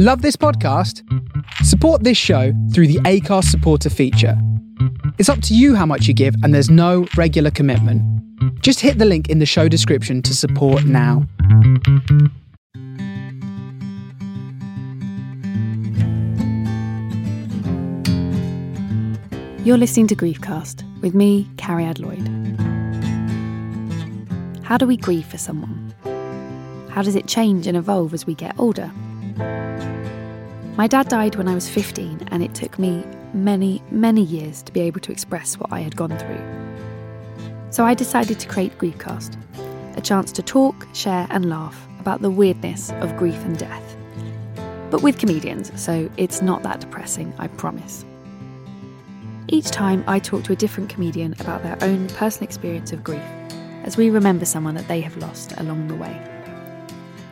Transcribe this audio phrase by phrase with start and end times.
[0.00, 1.02] Love this podcast?
[1.64, 4.40] Support this show through the Acast supporter feature.
[5.18, 8.00] It's up to you how much you give, and there's no regular commitment.
[8.62, 11.26] Just hit the link in the show description to support now.
[19.64, 22.24] You're listening to Griefcast with me, Cariad Lloyd.
[24.64, 25.92] How do we grieve for someone?
[26.88, 28.92] How does it change and evolve as we get older?
[29.38, 34.72] My dad died when I was 15, and it took me many, many years to
[34.72, 37.70] be able to express what I had gone through.
[37.70, 39.36] So I decided to create Griefcast,
[39.96, 43.96] a chance to talk, share, and laugh about the weirdness of grief and death.
[44.90, 48.04] But with comedians, so it's not that depressing, I promise.
[49.48, 53.22] Each time I talk to a different comedian about their own personal experience of grief,
[53.82, 56.37] as we remember someone that they have lost along the way.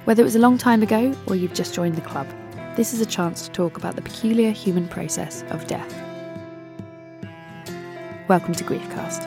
[0.07, 2.29] Whether it was a long time ago or you've just joined the club,
[2.77, 5.93] this is a chance to talk about the peculiar human process of death.
[8.29, 9.27] Welcome to Griefcast.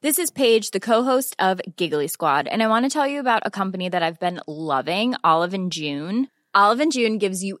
[0.00, 3.44] This is Paige, the co-host of Giggly Squad, and I want to tell you about
[3.46, 6.26] a company that I've been loving, Olive and June.
[6.56, 7.60] Olive and June gives you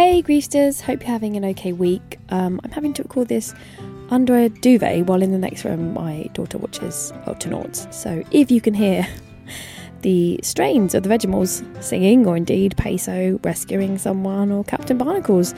[0.00, 2.18] Hey Griefsters, hope you're having an okay week.
[2.30, 3.52] Um, I'm having to record this
[4.08, 7.92] under a duvet while in the next room my daughter watches Octonauts.
[7.92, 9.06] So if you can hear
[10.00, 15.52] the strains of the Vegimals singing, or indeed Peso rescuing someone, or Captain Barnacles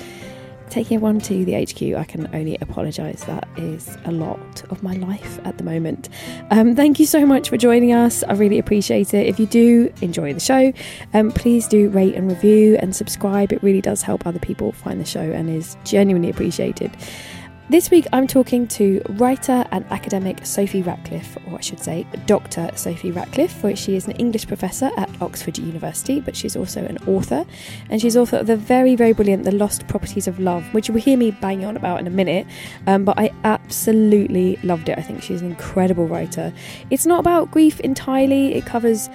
[0.72, 3.24] taking everyone to the HQ, I can only apologise.
[3.24, 6.08] That is a lot of my life at the moment.
[6.50, 8.22] Um, thank you so much for joining us.
[8.24, 9.26] I really appreciate it.
[9.26, 10.72] If you do enjoy the show,
[11.12, 13.52] um, please do rate and review and subscribe.
[13.52, 16.90] It really does help other people find the show and is genuinely appreciated.
[17.72, 22.70] This week, I'm talking to writer and academic Sophie Ratcliffe, or I should say, Dr.
[22.74, 26.98] Sophie Ratcliffe, for she is an English professor at Oxford University, but she's also an
[27.06, 27.46] author.
[27.88, 30.98] And she's author of the very, very brilliant The Lost Properties of Love, which you'll
[30.98, 32.46] hear me bang on about in a minute.
[32.86, 34.98] Um, but I absolutely loved it.
[34.98, 36.52] I think she's an incredible writer.
[36.90, 39.08] It's not about grief entirely, it covers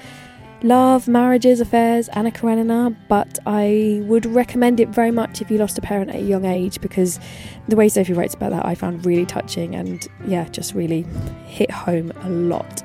[0.64, 5.78] love, marriages, affairs, Anna Karenina, but I would recommend it very much if you lost
[5.78, 7.20] a parent at a young age because
[7.68, 11.04] the way Sophie writes about that I found really touching and yeah, just really
[11.46, 12.84] hit home a lot.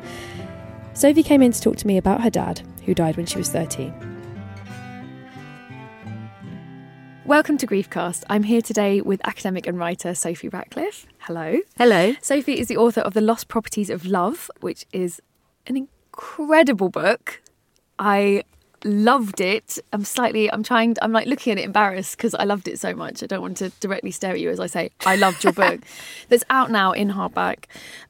[0.94, 3.48] Sophie came in to talk to me about her dad, who died when she was
[3.50, 3.94] 13.
[7.24, 8.24] Welcome to Griefcast.
[8.28, 11.06] I'm here today with academic and writer Sophie Ratcliffe.
[11.20, 11.60] Hello.
[11.78, 12.14] Hello.
[12.20, 15.22] Sophie is the author of The Lost Properties of Love, which is
[15.66, 17.41] an incredible book.
[18.02, 18.42] I
[18.84, 19.78] loved it.
[19.92, 22.94] I'm slightly, I'm trying, I'm like looking at it embarrassed because I loved it so
[22.94, 23.22] much.
[23.22, 25.80] I don't want to directly stare at you as I say, I loved your book.
[26.28, 27.66] That's out now in hardback.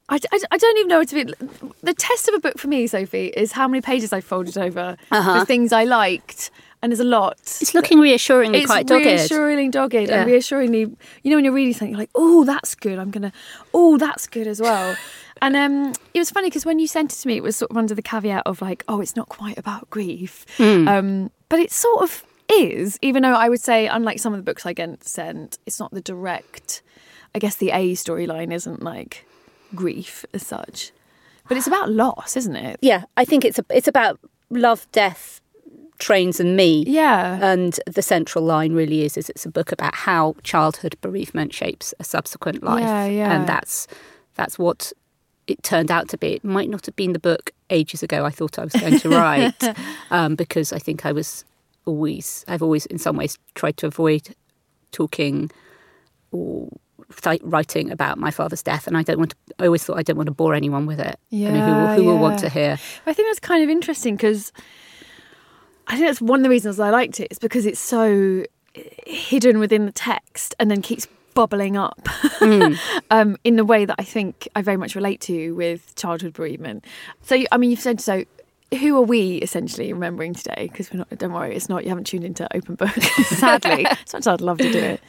[0.08, 1.34] I, I, I don't even know what to be.
[1.82, 4.96] The test of a book for me, Sophie, is how many pages I folded over
[5.10, 5.40] Uh-huh.
[5.40, 6.50] for things I liked.
[6.82, 7.38] And there's a lot.
[7.60, 9.04] It's looking reassuringly It's quite dogged.
[9.04, 10.22] reassuringly dogged Yeah.
[10.22, 10.80] and reassuringly.
[11.22, 12.98] You know, when you're reading something, you're like, "Oh, that's good.
[12.98, 13.32] I'm gonna.
[13.72, 14.96] Oh, that's good as well."
[15.42, 17.70] and um, it was funny because when you sent it to me, it was sort
[17.70, 20.88] of under the caveat of like, "Oh, it's not quite about grief," Hmm.
[20.88, 22.98] um, but it sort of is.
[23.02, 25.90] Even though I would say, unlike some of the books I get sent, it's not
[25.90, 26.80] the direct.
[27.34, 29.26] I guess the A storyline isn't like
[29.74, 30.92] grief as such,
[31.48, 32.78] but it's about loss, isn't it?
[32.80, 35.40] Yeah, I think it's a, it's about love, death,
[35.98, 36.84] trains and me.
[36.86, 37.38] Yeah.
[37.42, 41.94] And the central line really is is it's a book about how childhood bereavement shapes
[41.98, 42.84] a subsequent life.
[42.84, 43.32] Yeah, yeah.
[43.32, 43.88] And that's
[44.34, 44.92] that's what
[45.46, 46.34] it turned out to be.
[46.34, 49.08] It might not have been the book ages ago I thought I was going to
[49.08, 49.76] write,
[50.10, 51.44] um, because I think I was
[51.84, 54.34] always I've always in some ways tried to avoid
[54.92, 55.50] talking
[56.30, 56.68] or
[57.22, 59.36] th- writing about my father's death, and I don't want to.
[59.58, 61.18] I always thought I don't want to bore anyone with it.
[61.50, 62.78] know, who, will, Yeah, who will want to hear.
[63.06, 64.52] I think that's kind of interesting because
[65.86, 69.58] I think that's one of the reasons I liked it is because it's so hidden
[69.58, 72.08] within the text and then keeps bubbling up
[73.11, 76.84] um, in the way that I think I very much relate to with childhood bereavement.
[77.23, 78.25] So, I mean, you've said so.
[78.81, 80.69] Who are we essentially remembering today?
[80.70, 81.11] Because we're not.
[81.19, 81.84] Don't worry, it's not.
[81.84, 82.90] You haven't tuned into Open Book.
[83.26, 85.00] Sadly, as much as I'd love to do it.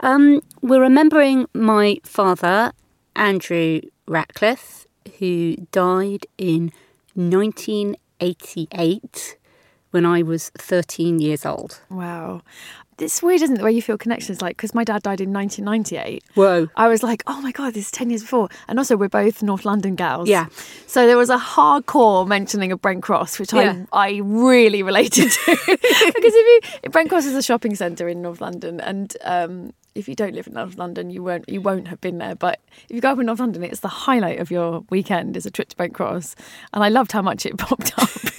[0.00, 2.72] Um, we're remembering my father,
[3.14, 4.86] Andrew Ratcliffe,
[5.18, 6.72] who died in
[7.14, 9.36] 1988
[9.94, 11.80] when I was 13 years old.
[11.88, 12.42] Wow,
[12.98, 13.58] it's weird, isn't it?
[13.58, 16.22] The way you feel connections, like because my dad died in 1998.
[16.34, 16.68] Whoa.
[16.76, 18.48] I was like, oh my God, this is 10 years before.
[18.68, 20.28] And also, we're both North London gals.
[20.28, 20.46] Yeah.
[20.86, 23.84] So there was a hardcore mentioning of Brent Cross, which Yeah.
[23.92, 25.50] I, I really related to.
[25.66, 28.80] because if you, Brent Cross is a shopping centre in North London.
[28.80, 32.18] And um, if you don't live in North London, you won't, you won't have been
[32.18, 32.34] there.
[32.34, 35.46] But if you go up in North London, it's the highlight of your weekend is
[35.46, 36.34] a trip to Brent Cross.
[36.72, 38.33] And I loved how much it popped up in the book.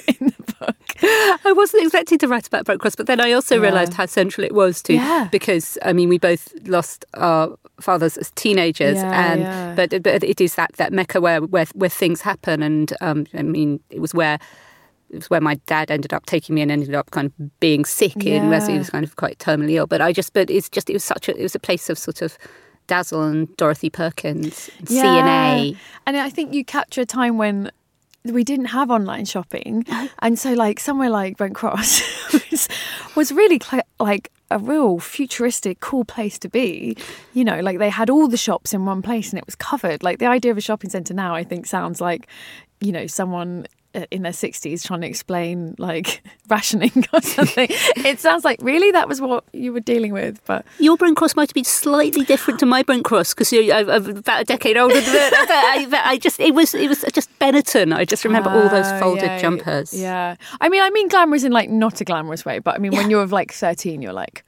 [1.45, 3.61] I wasn't expecting to write about Brent Cross, but then I also Yeah.
[3.61, 5.27] realised how central it was to Yeah.
[5.31, 9.73] because I mean we both lost our fathers as teenagers, Yeah, and yeah.
[9.75, 13.41] but but it is that that mecca where where, where things happen, and um, I
[13.43, 14.37] mean it was where.
[15.11, 17.85] It was where my dad ended up taking me and ended up kind of being
[17.85, 19.85] sick in, where he was kind of quite terminally ill.
[19.85, 21.99] But I just, but it's just, it was such a, it was a place of
[21.99, 22.37] sort of
[22.87, 25.77] Dazzle and Dorothy Perkins, and C&A.
[26.07, 27.71] And I think you capture a time when
[28.33, 30.07] we didn't have online shopping, uh-huh.
[30.19, 32.67] and so like somewhere like Brent Cross was,
[33.15, 36.97] was really cl- like a real futuristic, cool place to be.
[37.33, 40.03] You know, like they had all the shops in one place and it was covered.
[40.03, 42.27] Like the idea of a shopping centre now, I think, sounds like
[42.81, 43.65] you know someone
[44.11, 47.67] in their 60s trying to explain like rationing or something.
[47.69, 51.35] it sounds like really that was what you were dealing with, but Your Brent Cross
[51.35, 54.93] might have been slightly different to my Brent Cross because I'm about a decade older.
[54.93, 57.93] Than but I, but I just it was it was just Benetton.
[57.95, 59.93] I just remember all those Oh, folded yeah, jumpers.
[59.93, 60.35] Yeah.
[60.61, 63.09] I mean, I mean glamorous in like not a glamorous way, but I mean when
[63.09, 64.44] you're of like 13, you're like,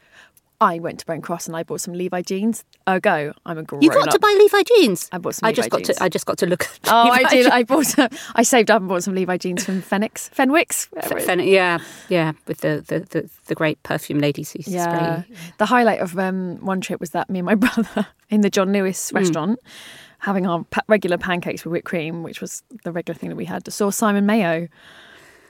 [0.59, 2.63] I went to Brent Cross and I bought some Levi jeans.
[2.89, 5.07] Ergo, I'm a grown You got to buy Levi jeans.
[5.11, 5.97] I bought some I just got jeans.
[5.99, 6.03] to.
[6.03, 6.63] I just got to look.
[6.63, 7.29] At Oh, Levi I did.
[7.43, 7.47] jeans.
[7.47, 7.85] I bought.
[7.85, 10.87] Some, I saved up and bought some Levi jeans from Fenix, Fenwicks.
[11.21, 11.77] Fen- yeah,
[12.09, 15.21] yeah, with the, the, the, the great perfume ladies who Yeah.
[15.23, 15.35] spray.
[15.59, 18.73] The highlight of um, one trip was that me and my brother in the John
[18.73, 19.59] Lewis restaurant
[20.19, 23.45] having our pa- regular pancakes with whipped cream, which was the regular thing that we
[23.45, 24.67] had, saw Simon Mayo,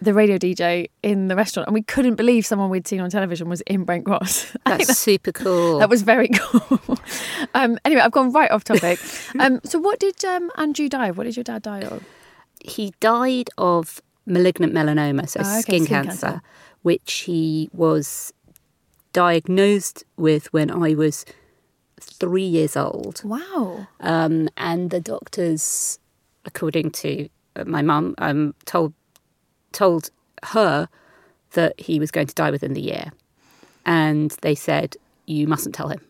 [0.01, 1.67] the radio DJ, in the restaurant.
[1.67, 4.55] And we couldn't believe someone we'd seen on television was in Brent Cross.
[4.65, 5.79] That's super cool.
[5.79, 6.97] That was very cool.
[7.53, 8.99] um, anyway, I've gone right off topic.
[9.39, 11.17] Um, so, what did um, Andrew die of?
[11.17, 12.03] What did your dad die of?
[12.59, 16.41] he died of malignant melanoma, so Oh, okay, skin, skin cancer, cancer.
[16.81, 18.33] which he was
[19.13, 21.25] diagnosed with when I was
[21.99, 23.21] three years old.
[23.23, 23.87] Wow.
[23.99, 25.99] Um, and the doctors,
[26.45, 27.29] according to
[27.65, 28.93] my mum, um, told
[29.71, 30.09] told
[30.43, 30.87] her
[31.51, 33.11] that he was going to die within the year,
[33.85, 36.01] and they said you mustn't tell him.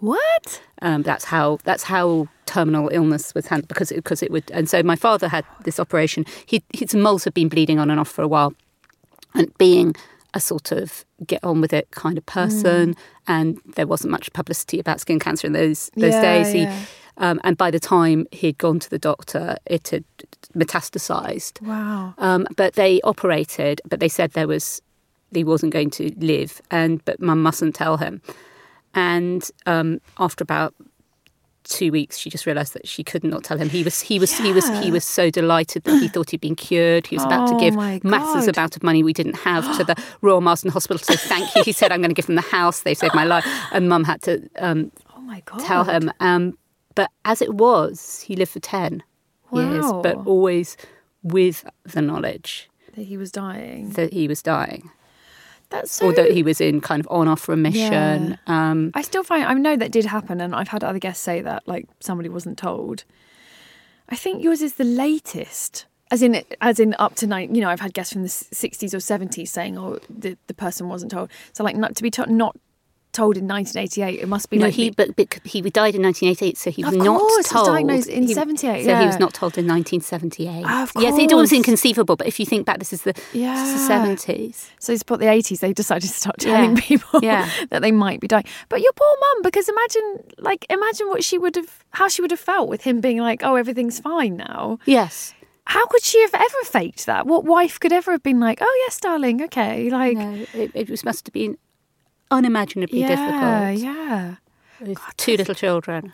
[0.00, 0.60] What?
[0.82, 4.50] Um, that's how that's how terminal illness was handled because it, because it would.
[4.50, 6.26] And so my father had this operation.
[6.46, 8.54] He his moles had been bleeding on and off for a while,
[9.34, 9.94] and being
[10.34, 14.80] a sort of get on with it kind of person, and there wasn't much publicity
[14.80, 16.52] about skin cancer in those those Yeah, days.
[16.52, 16.78] He, yeah.
[17.18, 20.04] Um, and by the time he'd gone to the doctor, it had
[20.56, 21.60] metastasized.
[21.62, 22.14] Wow.
[22.18, 24.80] Um, but they operated, but they said there was
[25.32, 28.20] he wasn't going to live, and but mum mustn't tell him.
[28.94, 30.74] And um, after about
[31.64, 33.68] two weeks, she just realised that she could not tell him.
[33.68, 36.54] He was he was he was he was so delighted that he thought he'd been
[36.54, 37.06] cured.
[37.06, 39.84] He was about to Oh give my massive amount of money we didn't have to
[39.84, 40.98] the Royal Marsden Hospital.
[41.02, 41.62] So thank you.
[41.64, 42.82] He said, "I'm going to give them the house.
[42.82, 45.60] They saved my life." And mum had to um, Oh my god.
[45.60, 46.12] tell him.
[46.20, 46.56] Um,
[46.94, 49.02] but as it was, he lived for ten
[49.52, 50.76] years, but always
[51.22, 53.90] with the knowledge that he was dying.
[53.90, 54.90] that he was dying,
[55.70, 56.06] That's so.
[56.06, 58.38] or that he was in kind of on-off remission.
[58.46, 61.40] Um, I still find I know that did happen, and I've had other guests say
[61.40, 63.04] that like somebody wasn't told.
[64.08, 67.54] I think yours is the latest, as in as in up to nine.
[67.54, 70.88] You know, I've had guests from the sixties or seventies saying, "Oh, the the person
[70.88, 72.56] wasn't told." So like not to be told, not
[73.14, 74.20] told in 1988.
[74.20, 76.94] It must be no, like he but, but he died in 1988, so he was
[76.94, 77.66] not course, he was told.
[77.66, 80.64] diagnosed in he- 78, So he was not told in 1978.
[80.66, 82.16] Of Yes, it was inconceivable.
[82.16, 83.72] But if you think back, this is the, this is Yeah.
[83.72, 83.78] the
[84.16, 84.70] 70s.
[84.78, 86.82] So it's about the 80s, they decided to start telling Yeah.
[86.82, 87.48] people Yeah.
[87.70, 88.44] that they might be dying.
[88.68, 92.30] But your poor mum, because imagine, like, imagine what she would have, how she would
[92.30, 94.78] have felt with him being like, oh, everything's fine now.
[94.84, 95.34] Yes.
[95.66, 97.26] How could she have ever faked that?
[97.26, 99.88] What wife could ever have been like, oh, yes, darling, okay.
[99.88, 101.56] Like, No, it, it was, must have been
[102.30, 104.34] unimaginably yeah, difficult yeah.
[104.80, 106.12] with two little children.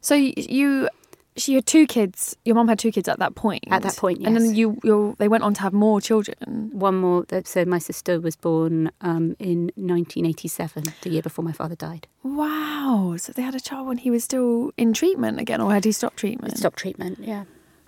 [0.00, 0.88] So you,
[1.36, 2.36] she had two kids.
[2.44, 3.64] Your mum had two kids at that point.
[3.70, 4.26] At that point, yes.
[4.26, 6.70] And then you, you, they went on to have more children.
[6.72, 7.24] One more.
[7.44, 12.08] So my sister was born um, in 1987, the year before my father died.
[12.22, 13.14] Wow.
[13.16, 15.92] So they had a child when he was still in treatment again, or had he
[15.92, 16.58] stopped treatment?
[16.58, 17.18] Stop treatment.
[17.20, 17.44] Yeah.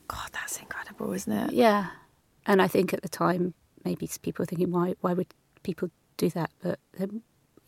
[0.09, 1.52] God, that's incredible, isn't it?
[1.52, 1.87] Yeah,
[2.47, 3.54] and I think at the time
[3.85, 6.78] maybe people were thinking why why would people do that, but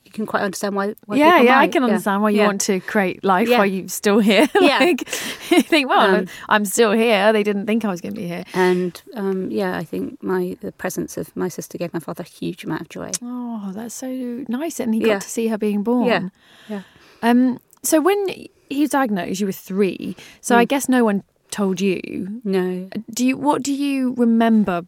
[0.06, 0.94] you can quite understand why.
[1.06, 1.72] why yeah, yeah, I might.
[1.72, 1.88] can Yeah.
[1.88, 2.46] understand why you Yeah.
[2.46, 3.58] want to create life Yeah.
[3.58, 4.46] while you're still here.
[4.60, 4.78] Yeah.
[4.78, 5.00] like,
[5.50, 7.32] you think, well, Um, I'm still here.
[7.32, 8.44] They didn't think I was going to be here.
[8.54, 12.26] And um, yeah, I think my the presence of my sister gave my father a
[12.40, 13.10] huge amount of joy.
[13.22, 14.08] Oh, that's so
[14.48, 14.80] nice.
[14.80, 16.06] And he got to see her being born.
[16.06, 16.28] Yeah,
[16.68, 16.82] yeah.
[17.22, 18.26] Um, so when
[18.68, 20.16] he was diagnosed, you were three.
[20.40, 20.68] So I Mm.
[20.68, 22.40] guess no one told you.
[22.44, 23.36] No, Do you?
[23.36, 24.82] What do you remember?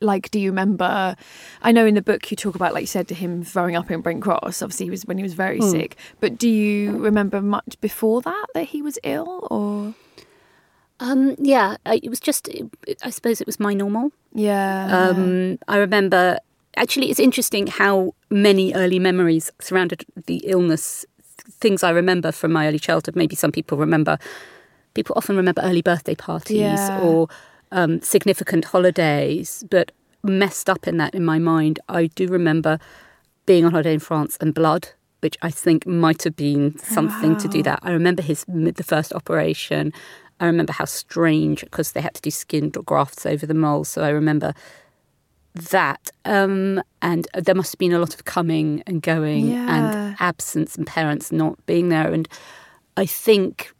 [0.00, 1.16] Like, do you remember?
[1.62, 3.90] I know in the book you talk about, like you said, to him throwing up
[3.90, 4.62] in Brent Cross.
[4.62, 5.70] Obviously, he was when he was very Mm.
[5.70, 5.96] sick.
[6.20, 9.94] But do you remember much before that that he was ill, or
[11.00, 12.48] um, yeah, I, it was just.
[13.02, 14.12] I suppose it was my normal.
[14.34, 14.86] yeah?
[14.90, 16.38] Um, I remember.
[16.78, 21.06] Actually, it's interesting how many early memories surrounded the illness.
[21.60, 23.16] Things I remember from my early childhood.
[23.16, 24.18] Maybe some people remember.
[24.94, 26.98] People often remember early birthday parties Yeah.
[27.00, 27.28] or
[27.72, 29.92] um, significant holidays, but
[30.22, 31.78] messed up in that in my mind.
[31.88, 32.78] I do remember
[33.46, 34.88] being on holiday in France and blood,
[35.20, 37.78] which I think might have been something to do that.
[37.82, 39.92] I remember his the first operation.
[40.40, 44.02] I remember how strange because they had to do skin grafts over the mole, So
[44.02, 44.52] I remember
[45.54, 49.74] that, um, and there must have been a lot of coming and going Yeah.
[49.74, 52.12] and absence and parents not being there.
[52.12, 52.28] And
[52.96, 53.72] I think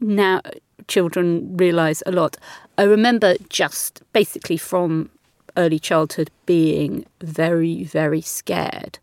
[0.00, 0.40] now
[0.86, 2.36] children realise a lot.
[2.78, 5.10] I remember just basically from
[5.56, 8.98] early childhood being very, very scared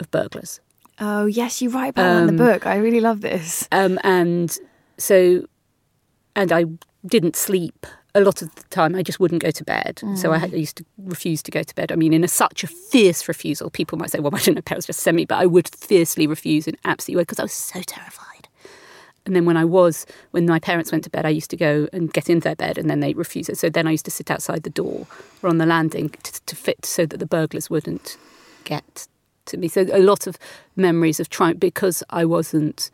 [0.00, 0.60] of burglars.
[0.98, 2.66] oh yes, you write about that in Um, the book.
[2.66, 3.68] I really love this.
[3.72, 4.56] Um, and
[4.96, 5.44] so,
[6.34, 6.64] and I
[7.06, 8.94] didn't sleep a lot of the time.
[8.94, 10.00] I just wouldn't go to bed.
[10.16, 11.90] So I, had, I used to refuse to go to bed.
[11.90, 14.60] I mean, in a, such a fierce refusal, people might say, well, why didn't my
[14.62, 15.24] parents just send me?
[15.26, 18.48] But I would fiercely refuse in absolute way because I was so terrified.
[19.26, 21.88] And then when I was, when my parents went to bed, I used to go
[21.92, 23.56] and get into their bed and then they refused it.
[23.56, 25.06] So then I used to sit outside the door
[25.42, 28.18] or on the landing to, to fit so that the burglars wouldn't
[28.64, 29.08] get
[29.46, 29.68] to me.
[29.68, 30.38] So a lot of
[30.76, 32.90] memories of trying, because I wasn't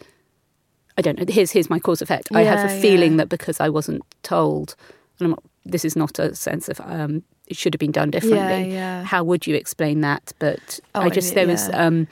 [1.01, 1.25] I don't know.
[1.33, 2.29] Here's here's my cause effect.
[2.35, 3.19] I have a feeling yeah.
[3.19, 4.77] that because I wasn't told,
[5.19, 8.11] and I'm not, this is not a sense of um, it should have been done
[8.11, 8.39] differently.
[8.73, 9.01] yeah.
[9.01, 9.05] yeah.
[9.05, 10.33] How would you explain that?
[10.39, 11.71] But Oh, I just there was.
[11.73, 12.07] Um,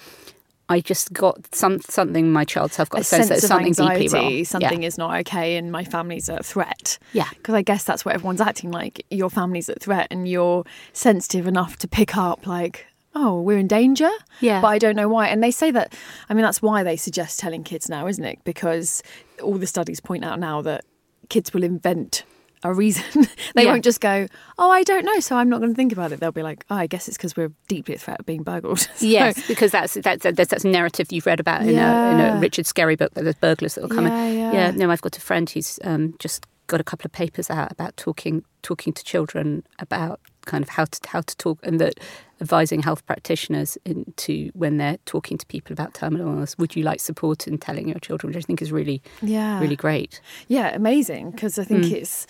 [0.70, 2.30] I just got some something.
[2.30, 4.44] My child's have got a sense, that sense something anxiety, deeply wrong.
[4.44, 4.87] something yeah.
[4.87, 6.98] is not okay, and my family's a threat.
[7.12, 7.28] Yeah.
[7.30, 9.04] because I guess that's what everyone's acting like.
[9.10, 13.66] Your family's at threat, and you're sensitive enough to pick up, like, oh, we're in
[13.66, 14.10] danger.
[14.40, 14.60] Yeah.
[14.60, 15.28] but I don't know why.
[15.28, 15.94] And they say that.
[16.28, 18.38] I mean, that's why they suggest telling kids now, isn't it?
[18.44, 19.02] Because
[19.42, 20.84] all the studies point out now that
[21.28, 22.25] kids will invent
[22.64, 23.04] a reason.
[23.54, 23.70] they Yeah.
[23.72, 24.26] won't just go,
[24.58, 26.20] oh, I don't know, so I'm not going to think about it.
[26.20, 28.78] They'll be like, oh, I guess it's because we're deeply at threat of being burgled.
[28.96, 31.72] So- Yes, because that's that's that's, that's a narrative you've read about in, a,
[32.12, 33.14] in a Richard Scarry book.
[33.14, 34.52] That there's burglars that will come Yeah, in.
[34.54, 34.70] yeah.
[34.72, 37.96] No, I've got a friend who's um, just got a couple of papers out about
[37.96, 41.94] talking talking to children about kind of how to how to talk and that
[42.40, 46.56] advising health practitioners into when they're talking to people about terminal illness.
[46.58, 48.32] Would you like support in telling your children?
[48.32, 49.60] Which I think is really Yeah.
[49.60, 50.20] really great.
[50.48, 51.30] Yeah, amazing.
[51.32, 51.92] Because I think Mm.
[52.00, 52.26] it's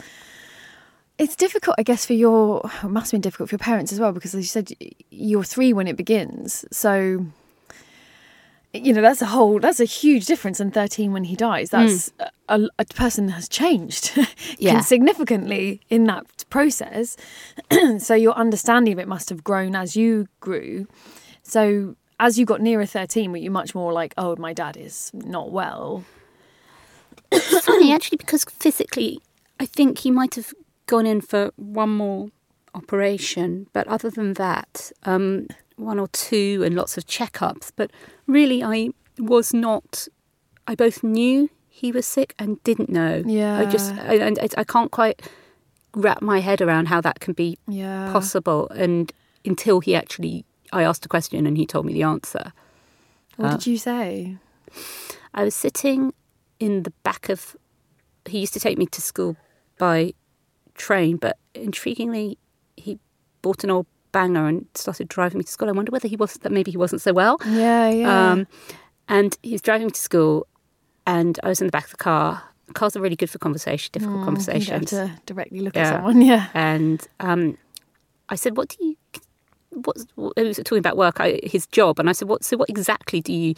[1.19, 3.99] it's difficult, I guess, for your it must have been difficult for your parents as
[4.01, 4.13] well.
[4.13, 4.71] Because as you said,
[5.11, 7.27] you're three when it begins, so
[8.85, 10.61] you know that's a whole that's a huge difference.
[10.61, 12.11] in thirteen when he dies, that's
[12.49, 14.13] a, a person has changed
[14.59, 14.81] Yeah.
[14.81, 17.17] significantly in that process.
[17.99, 20.87] so your understanding of it must have grown as you grew.
[21.43, 25.11] So as you got nearer thirteen, were you much more like, oh, my dad is
[25.15, 26.05] not well?
[27.31, 29.21] It's funny actually because physically
[29.61, 30.53] I think he might have
[30.87, 32.29] gone in for one more
[32.75, 37.73] operation, but other than that, um, one or two and lots of checkups.
[37.77, 37.91] But
[38.29, 40.07] really, I was not.
[40.67, 43.23] I both knew he was sick and didn't know.
[43.27, 43.59] Yeah.
[43.59, 45.23] I just and I, I can't quite
[45.95, 48.13] wrap my head around how that can be Yeah.
[48.13, 48.69] possible.
[48.69, 49.11] And
[49.45, 52.53] until he actually, I asked a question and he told me the answer.
[53.37, 54.37] What Uh, did you say?
[55.35, 56.13] I was sitting
[56.61, 57.57] in the back of.
[58.27, 59.37] He used to take me to school
[59.79, 60.13] by
[60.75, 62.37] train, but intriguingly,
[62.77, 62.99] he
[63.41, 65.69] bought an old banger and started driving me to school.
[65.69, 67.39] I wonder whether he was that maybe he wasn't so well.
[67.47, 68.31] Yeah, yeah.
[68.33, 68.47] Um,
[69.09, 70.47] and he was driving me to school,
[71.07, 72.43] and I was in the back of the car.
[72.75, 74.91] Cars are really good for conversation, difficult You don't conversations.
[74.91, 75.83] have to directly look Yeah.
[75.89, 76.21] at someone.
[76.21, 76.49] Yeah.
[76.55, 77.57] And um,
[78.29, 78.97] I said, "What do you?
[79.71, 82.45] What's?" What, he was talking about work, I, his job, and I said, "What?
[82.45, 83.55] So, what exactly do you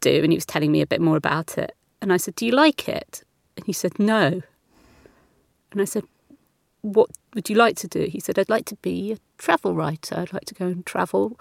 [0.00, 1.74] do?" And he was telling me a bit more about it.
[2.02, 3.22] And I said, "Do you like it?"
[3.56, 4.42] And he said, "No."
[5.70, 6.02] And I said,
[6.82, 10.16] "What would you like to do?" He said, "I'd like to be a travel writer.
[10.16, 11.38] I'd like to go and travel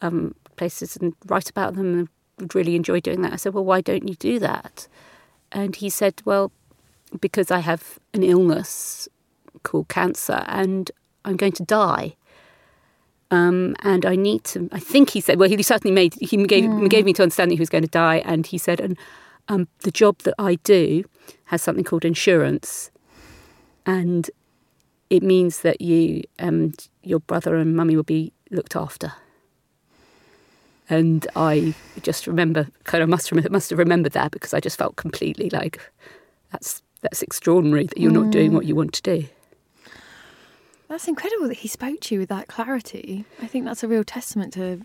[0.00, 3.64] um, places and write about them, and would really enjoy doing that." I said, "Well,
[3.64, 4.88] why don't you do that?"
[5.52, 6.52] And he said, "Well,
[7.20, 9.08] because I have an illness
[9.62, 10.90] called cancer, and
[11.24, 12.16] I'm going to die."
[13.30, 14.68] Um, and I need to.
[14.70, 15.38] I think he said.
[15.38, 16.14] Well, he certainly made.
[16.20, 18.80] He gave gave me to understand that he was going to die, and he said,
[18.80, 18.96] and
[19.48, 21.04] um, the job that I do
[21.46, 22.90] has something called insurance,
[23.86, 24.30] and
[25.10, 29.12] it means that you and your brother and mummy will be looked after.
[30.90, 34.78] And I just remember, kind of must remember, must have remembered that because I just
[34.78, 35.80] felt completely like,
[36.50, 38.68] that's that's extraordinary that you're not doing what mm.
[38.68, 39.26] you want to do.
[40.88, 43.26] That's incredible that he spoke to you with that clarity.
[43.42, 44.80] I think that's a real testament to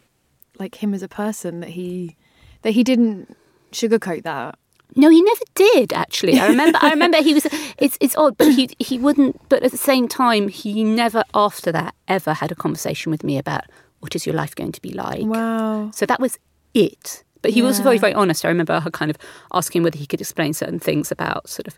[0.58, 2.18] like him as a person that he
[2.64, 3.38] that he didn't
[3.72, 4.59] sugarcoat that.
[4.96, 5.94] No, he never did.
[5.94, 6.80] Actually, I remember.
[6.82, 7.48] I remember he was.
[7.78, 9.40] It's it's odd, but he he wouldn't.
[9.50, 13.38] But at the same time, he never after that ever had a conversation with me
[13.38, 13.66] about
[14.00, 15.26] what is your life going to be like.
[15.26, 15.92] Wow.
[15.92, 16.40] So that was
[16.74, 17.24] it.
[17.42, 18.44] But he was very very honest.
[18.44, 19.18] I remember her kind of
[19.54, 21.78] asking whether he could explain certain things about sort of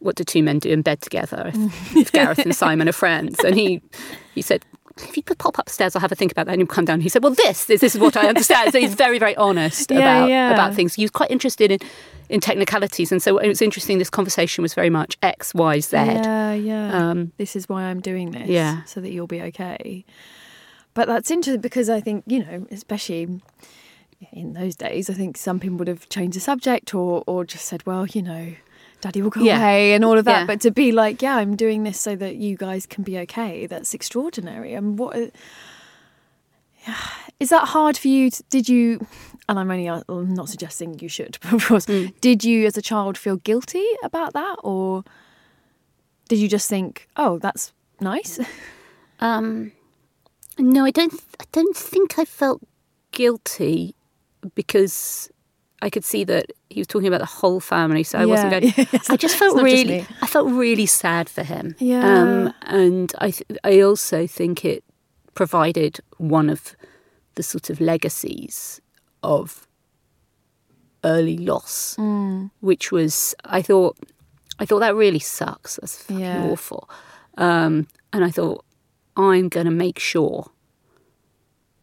[0.00, 3.38] what do two men do in bed together if, if Gareth and Simon are friends,
[3.44, 3.82] and he
[4.34, 4.64] he said.
[5.02, 6.52] If you could pop upstairs, I'll have a think about that.
[6.52, 7.00] And he'd come down.
[7.00, 9.90] He said, "Well, this, this, this is what I understand." so he's very, very honest
[9.90, 10.52] Yeah, about yeah.
[10.52, 10.94] about things.
[10.94, 11.78] He was quite interested in
[12.28, 13.98] in technicalities, and so it was interesting.
[13.98, 15.96] This conversation was very much X, Y, Z.
[15.96, 17.10] Yeah, yeah.
[17.10, 18.48] Um, this is why I'm doing this.
[18.48, 18.84] Yeah.
[18.84, 20.04] So that you'll be okay.
[20.94, 23.40] But that's interesting because I think, you know, especially
[24.32, 27.64] in those days, I think some people would have changed the subject or, or just
[27.66, 28.54] said, well, you know,
[29.00, 29.58] daddy will go Yeah.
[29.58, 30.40] away and all of that.
[30.40, 30.46] Yeah.
[30.46, 33.66] But to be like, yeah, I'm doing this so that you guys can be okay,
[33.66, 34.74] that's extraordinary.
[34.74, 35.16] And what
[37.40, 38.30] is that hard for you?
[38.30, 39.06] To, did you,
[39.48, 42.12] and I'm only I'm not suggesting you should, but of course, Mm.
[42.20, 44.56] did you as a child feel guilty about that?
[44.62, 45.04] Or
[46.28, 48.38] did you just think, oh, that's nice?
[49.22, 49.72] Um,
[50.58, 51.12] no, I don't.
[51.38, 52.62] I don't think I felt
[53.12, 53.94] guilty
[54.54, 55.30] because
[55.82, 58.02] I could see that he was talking about the whole family.
[58.04, 58.72] So I wasn't going.
[59.08, 60.06] I just felt not just really.
[60.22, 61.74] I felt really sad for him.
[61.78, 62.04] Yeah.
[62.22, 63.30] Um, and I.
[63.30, 64.84] Th- I also think it
[65.34, 66.76] provided one of
[67.36, 68.80] the sort of legacies
[69.22, 69.66] of
[71.04, 72.50] early loss, Mm.
[72.60, 73.96] which was I thought.
[74.58, 75.76] I thought that really sucks.
[75.76, 76.44] That's fucking Yeah.
[76.44, 76.88] awful.
[77.38, 78.62] Um, and I thought
[79.16, 80.50] I'm going to make sure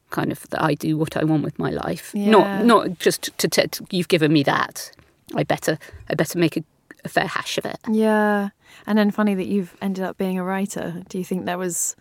[0.09, 2.11] kind of that I do what I want with my life.
[2.13, 2.31] Yeah.
[2.31, 4.91] Not not just to, to, you've given me that.
[5.35, 5.77] I better
[6.09, 6.63] I better make a,
[7.03, 7.79] a fair hash of it.
[7.89, 8.49] Yeah.
[8.85, 11.03] And then funny that you've ended up being a writer.
[11.09, 11.95] Do you think there was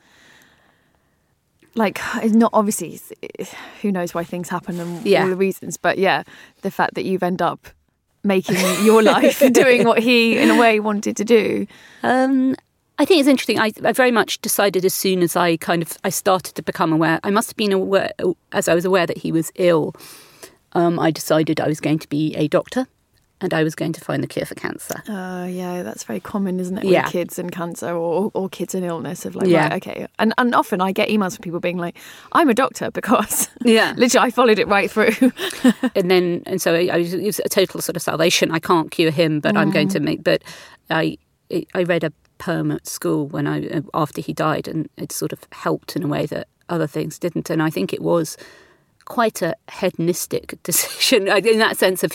[1.74, 3.00] like it's not obviously
[3.82, 5.22] who knows why things happen and Yeah.
[5.24, 6.22] all the reasons, but yeah,
[6.62, 7.68] the fact that you've ended up
[8.22, 11.66] making your life doing what he in a way wanted to do.
[12.02, 12.56] Um,
[12.98, 13.58] I think it's interesting.
[13.58, 16.92] I, I very much decided as soon as I kind of I started to become
[16.92, 17.20] aware.
[17.22, 18.10] I must have been aware
[18.52, 19.94] as I was aware that he was ill.
[20.72, 22.86] Um, I decided I was going to be a doctor,
[23.40, 25.02] and I was going to find the cure for cancer.
[25.08, 26.84] Uh, yeah, that's very common, isn't it?
[26.84, 27.04] Yeah.
[27.04, 29.68] With kids and cancer or, or kids and illness of like, Yeah.
[29.68, 30.06] right, okay.
[30.18, 31.96] And, and often I get emails from people being like,
[32.32, 33.92] I'm a doctor because Yeah.
[33.96, 35.12] literally I followed it right through.
[35.94, 38.50] and then and so I, I was, it was a total sort of salvation.
[38.52, 40.24] I can't cure him, but I'm going to make.
[40.24, 40.42] But
[40.90, 41.18] I
[41.74, 45.32] I read a poem at school when I uh, after he died, and it sort
[45.32, 47.50] of helped in a way that other things didn't.
[47.50, 48.36] And I think it was
[49.04, 52.12] quite a hedonistic decision in that sense of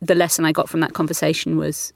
[0.00, 1.92] the lesson I got from that conversation was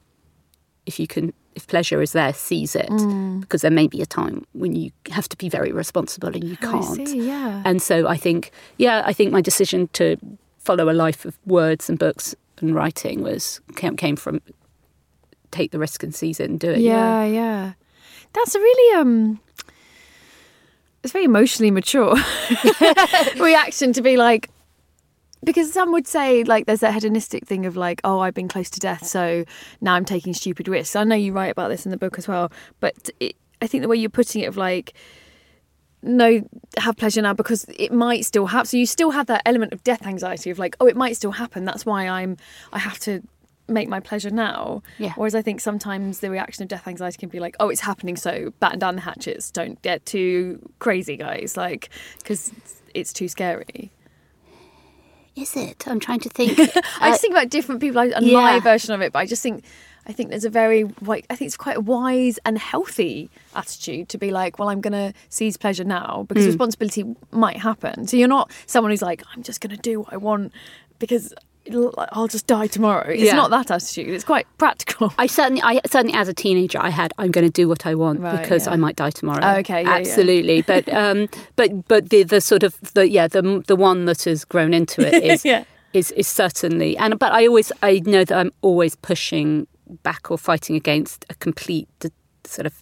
[0.86, 3.40] if you can if pleasure is there seize it mm.
[3.40, 6.56] because there may be a time when you have to be very responsible and you
[6.62, 7.62] oh, can't see, yeah.
[7.64, 10.18] and so I think, yeah, I think my decision to
[10.58, 14.40] follow a life of words and books and writing was came, came from
[15.56, 16.78] take the risk and seize it and do it.
[16.78, 17.72] yeah, yeah.
[18.32, 19.40] That's a really um
[21.02, 22.16] it's very emotionally mature
[23.36, 24.50] reaction to be like
[25.44, 28.68] because some would say like there's that hedonistic thing of like oh I've been close
[28.70, 29.44] to death so
[29.80, 30.96] now I'm taking stupid risks.
[30.96, 33.82] I know you write about this in the book as well, but it, I think
[33.82, 34.94] the way you're putting it of like
[36.02, 36.46] no
[36.78, 38.66] have pleasure now because it might still happen.
[38.66, 41.32] So you still have that element of death anxiety of like, oh, it might still
[41.32, 41.64] happen.
[41.64, 42.36] That's why I'm
[42.72, 43.22] I have to
[43.68, 44.82] make my pleasure now.
[44.98, 45.12] Yeah.
[45.16, 48.16] Whereas I think sometimes the reaction of death anxiety can be like, oh, it's happening,
[48.16, 49.50] so batten down the hatches.
[49.50, 51.56] Don't get too crazy, guys.
[51.56, 52.52] Like because
[52.94, 53.90] it's too scary.
[55.34, 55.86] Is it?
[55.86, 56.58] I'm trying to think.
[57.00, 58.32] I Uh, just think about different people and yeah.
[58.32, 59.64] my version of it, but I just think
[60.08, 64.08] I think there's a very like I think it's quite a wise and healthy attitude
[64.10, 66.48] to be like, well, I'm going to seize pleasure now because Mm.
[66.48, 68.06] responsibility might happen.
[68.06, 70.52] So you're not someone who's like, I'm just going to do what I want
[70.98, 71.34] because
[72.12, 73.08] I'll just die tomorrow.
[73.10, 73.34] It's Yeah.
[73.36, 74.08] not that attitude.
[74.08, 75.12] It's quite practical.
[75.18, 77.94] I certainly, I certainly, as a teenager, I had I'm going to do what I
[77.94, 78.72] want Right, because yeah.
[78.72, 79.40] I might die tomorrow.
[79.42, 80.62] Oh, okay, yeah, absolutely.
[80.62, 84.44] But um, but but the the sort of the yeah the the one that has
[84.44, 85.44] grown into it is
[85.92, 89.66] is is certainly and but I always I know that I'm always pushing
[90.02, 91.88] back or fighting against a complete
[92.44, 92.74] sort of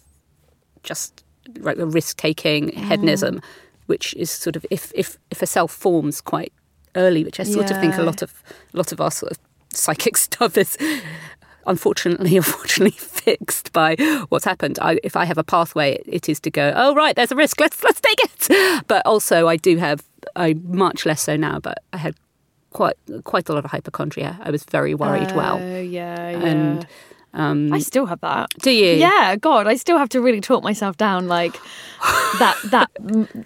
[0.83, 1.23] just
[1.59, 2.87] like risk taking Mm.
[2.89, 3.41] hedonism,
[3.87, 6.51] which is sort of if if if a self forms quite
[6.95, 8.31] early, which I sort of think a lot of
[8.73, 9.39] a lot of our sort of
[9.71, 10.77] psychic stuff is
[11.67, 13.95] unfortunately unfortunately fixed by
[14.29, 14.77] what's happened.
[14.81, 16.73] I, if I have a pathway, it is to go.
[16.75, 17.59] Oh right, there's a risk.
[17.59, 18.83] Let's let's take it.
[18.87, 20.03] But also, I do have
[20.35, 21.59] I much less so now.
[21.59, 22.15] But I had
[22.71, 24.37] quite quite a lot of hypochondria.
[24.41, 25.31] I was very worried.
[25.35, 26.45] well, Oh, yeah, yeah.
[26.45, 26.87] and
[27.35, 28.49] um, I still have that.
[28.61, 28.93] do you?
[28.93, 31.27] Yeah, God, I still have to really talk myself down.
[31.27, 31.55] Like
[32.39, 32.89] that, that,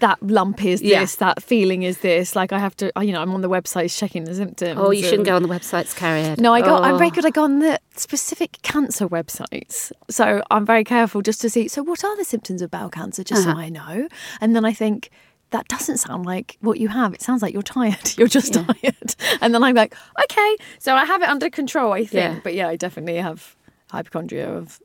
[0.00, 1.00] that lump is Yeah.
[1.00, 1.16] this.
[1.16, 2.34] That feeling is this.
[2.36, 4.78] Like I have to, you know, I'm on the website checking the symptoms.
[4.80, 6.34] Oh, you shouldn't go on the websites, Carrie.
[6.38, 6.76] No, I go.
[6.76, 7.14] I'm very Oh.
[7.14, 7.26] good.
[7.26, 11.68] I go on the specific cancer websites, so I'm very careful just to see.
[11.68, 13.22] So, what are the symptoms of bowel cancer?
[13.24, 13.54] Just Uh-huh.
[13.54, 14.08] so I know.
[14.40, 15.10] And then I think
[15.50, 17.12] that doesn't sound like what you have.
[17.12, 18.12] It sounds like you're tired.
[18.16, 19.14] You're just tired.
[19.40, 21.92] And then I'm like, okay, so I have it under control.
[21.92, 22.40] I think, Yeah.
[22.44, 23.56] but yeah, I definitely have
[23.90, 24.80] hypochondria of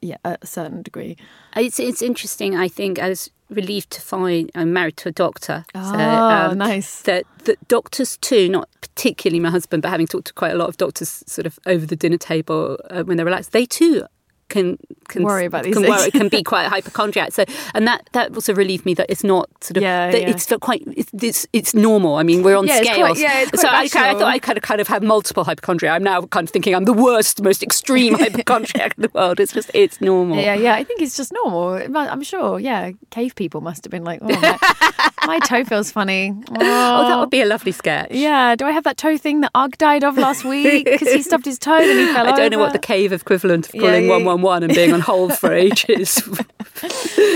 [0.00, 1.16] yeah a certain degree.
[1.56, 2.56] It's it's interesting.
[2.56, 5.64] I think I was relieved to find I'm married to a doctor.
[5.74, 7.02] Ah, nice.
[7.02, 10.68] That that doctors too, not particularly my husband, but having talked to quite a lot
[10.68, 14.06] of doctors, sort of over the dinner table uh, when they're relaxed, they too
[14.48, 14.78] can
[15.08, 15.96] can Worry about these can, things.
[15.96, 17.32] worry, can be quite hypochondriac.
[17.32, 20.28] So and that that also relieved me that it's not sort of Yeah, that yeah.
[20.30, 22.16] it's not quite it's, it's it's normal.
[22.16, 23.08] I mean, we're on Yeah, it's scales.
[23.08, 25.44] quite- yeah, it's so I, kind- I thought I kind of kind of have multiple
[25.44, 25.92] hypochondria.
[25.92, 29.40] I'm now kind of thinking I'm the worst, most extreme hypochondriac in the world.
[29.40, 30.36] It's just it's normal.
[30.38, 30.74] Yeah, yeah.
[30.74, 31.74] I think it's just normal.
[31.96, 32.60] I'm sure.
[32.60, 36.32] Yeah, cave people must have been like, oh, my, my toe feels funny.
[36.50, 38.10] Oh, that would be a lovely sketch.
[38.12, 40.84] Yeah, do I have that toe thing that Ugg died of last week?
[40.84, 43.66] Because he stubbed his toe and he fell I don't know what the cave equivalent
[43.68, 44.42] of calling yeah.
[44.42, 46.22] 111 and being on hold for ages.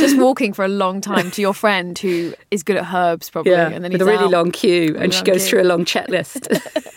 [0.00, 3.52] Just walking for a long time to your friend who is good at herbs, probably.
[3.52, 4.30] yeah, and then with a really out.
[4.30, 5.50] long queue, and she goes queue.
[5.50, 6.46] through a long checklist.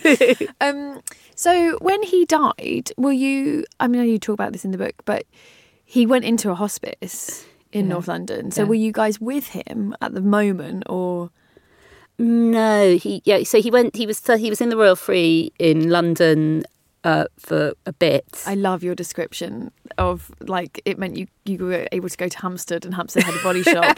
[0.61, 1.01] Um,
[1.35, 3.63] so when he died, were you?
[3.79, 5.25] I mean, I know you talk about this in the book, but
[5.85, 8.51] he went into a hospice in North London.
[8.51, 8.67] So Yeah.
[8.69, 11.29] were you guys with him at the moment, or?
[12.17, 13.43] no, he yeah.
[13.43, 13.95] So he went.
[13.95, 16.63] He was he was in the Royal Free in London
[17.03, 18.43] uh, for a bit.
[18.45, 22.37] I love your description of like it meant you you were able to go to
[22.39, 23.97] Hampstead and Hampstead had a body shop.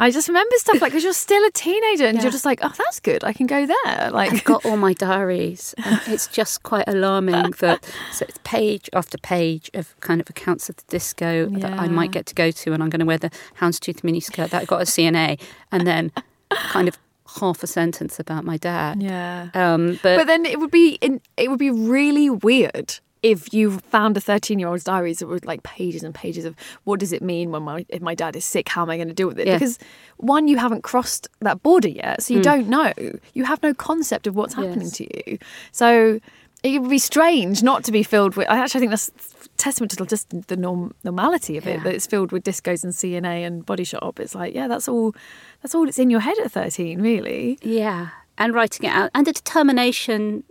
[0.00, 2.22] I just remember stuff like because you're still a teenager and Yeah.
[2.22, 3.24] you're just like, oh, that's good.
[3.24, 4.10] I can go there.
[4.12, 8.88] Like, I've got all my diaries, and it's just quite alarming that so it's page
[8.92, 12.50] after page of kind of accounts of the disco that I might get to go
[12.52, 15.36] to, and I'm going to wear the houndstooth miniskirt that I got at C&A,
[15.72, 16.12] and then
[16.50, 16.96] kind of
[17.40, 19.02] half a sentence about my dad.
[19.02, 19.48] yeah.
[19.52, 23.78] Um, but, But then it would be in, it would be really weird if you
[23.78, 26.54] found a 13 year old's diaries that were like pages and pages of
[26.84, 29.08] what does it mean when my if my dad is sick how am i going
[29.08, 29.54] to deal with it Yeah.
[29.54, 29.78] because
[30.16, 32.44] one you haven't crossed that border yet so you hmm.
[32.44, 32.92] don't know
[33.34, 34.92] you have no concept of what's happening Yes.
[34.92, 35.38] to you
[35.72, 36.20] so
[36.62, 39.10] it would be strange not to be filled with i actually think that's
[39.56, 41.82] testament to just the norm, normality of it Yeah.
[41.84, 45.14] that it's filled with discos and C&A and body shop it's like yeah that's all
[45.62, 49.26] that's all that's in your head at 13 really Yeah, and writing it out, and
[49.26, 50.44] the determination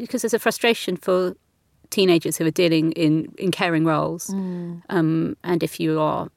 [0.00, 1.36] because there's a frustration for
[1.90, 4.82] teenagers who are dealing in in caring roles, Mm.
[4.90, 6.28] um, and if you are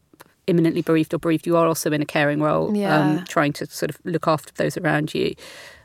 [0.47, 2.97] imminently bereaved or bereaved, you are also in a caring role, Yeah.
[2.99, 5.33] um, trying to sort of look after those around you.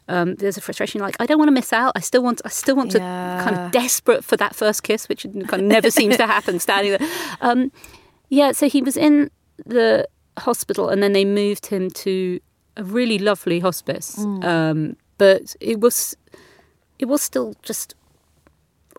[0.09, 1.93] Um, there's a frustration like I don't want to miss out.
[1.97, 2.41] I still want.
[2.45, 5.91] I still want to kind of desperate for that first kiss, which kind of never
[5.91, 6.59] seems to happen.
[6.59, 7.09] Standing there,
[7.41, 7.71] um,
[8.29, 8.53] yeah.
[8.53, 9.31] So he was in
[9.67, 10.07] the
[10.39, 12.41] hospital, and then they moved him to
[12.77, 14.19] a really lovely hospice.
[14.43, 16.17] Um, but it was
[16.99, 17.95] it was still just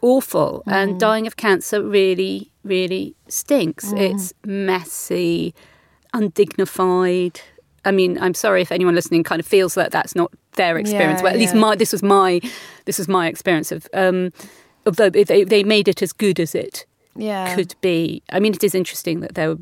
[0.04, 3.92] awful, and dying of cancer really, really stinks.
[3.94, 5.56] It's messy,
[6.14, 7.42] undignified.
[7.86, 11.20] I mean, I'm sorry if anyone listening kind of feels that that's not their experience.
[11.20, 12.40] Yeah, but at least my this was my
[12.86, 13.88] this was my experience of.
[13.94, 14.32] Um,
[14.86, 16.86] although they they made it as good as it
[17.16, 18.22] yeah could be.
[18.30, 19.56] I mean, it is interesting that there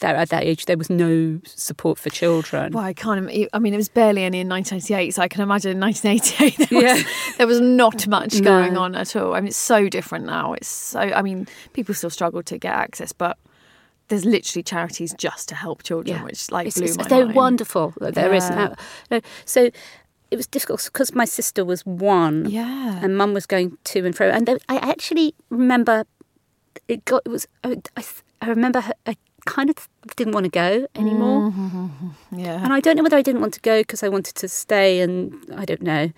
[0.00, 2.72] there at that age there was no support for children.
[2.72, 3.30] Well, I can't.
[3.52, 6.80] I mean, it was barely any in 1988, so I can imagine in 1988 there
[6.80, 7.10] was, Yeah.
[7.38, 8.82] there was not much going No.
[8.82, 9.34] on at all.
[9.34, 10.52] I mean, it's so different now.
[10.54, 11.00] It's so.
[11.00, 13.38] I mean, people still struggle to get access, but
[14.08, 17.36] there's literally charities just to help children, which like It's- blew it's- my they're mind.
[17.36, 17.92] wonderful.
[18.00, 18.54] that There is Yeah.
[18.54, 18.74] now.
[19.10, 19.70] No, so
[20.30, 23.00] it was difficult because my sister was one, Yeah.
[23.02, 24.28] and mum was going to and fro.
[24.28, 26.04] And I actually remember
[26.88, 27.22] it got.
[27.26, 27.46] It was.
[27.64, 28.04] I, I,
[28.42, 32.08] I remember her, I kind of didn't want to go anymore, mm-hmm.
[32.38, 32.62] Yeah.
[32.62, 35.00] and I don't know whether I didn't want to go because I wanted to stay,
[35.00, 36.12] and I don't know,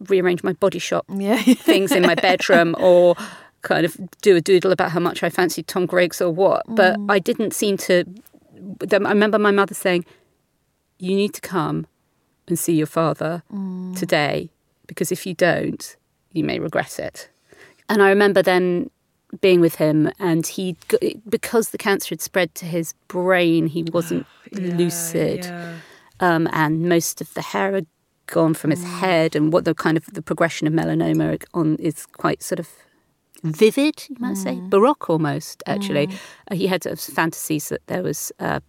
[0.00, 1.42] rearrange my body shop yeah.
[1.42, 3.16] things in my bedroom or
[3.62, 6.64] kind of do a doodle about how much I fancied Tom Griggs or what.
[6.68, 7.10] But mm.
[7.10, 8.04] I didn't seem to.
[8.90, 10.04] I remember my mother saying,
[10.98, 11.86] You need to come
[12.46, 13.96] and see your father mm.
[13.96, 14.50] today
[14.86, 15.96] because if you don't,
[16.32, 17.28] you may regret it.
[17.88, 18.90] And I remember then
[19.40, 20.76] being with him and he
[21.28, 25.46] because the cancer had spread to his brain he wasn't lucid.
[26.20, 27.86] um, and most of the hair had
[28.26, 32.06] gone from his head and what the kind of the progression of melanoma on is
[32.06, 32.68] quite sort of
[33.42, 34.58] vivid you might say.
[34.68, 36.08] Baroque almost actually.
[36.50, 38.60] Uh, he had sort of fantasies that there was uh,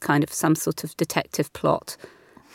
[0.00, 1.96] kind of some sort of detective plot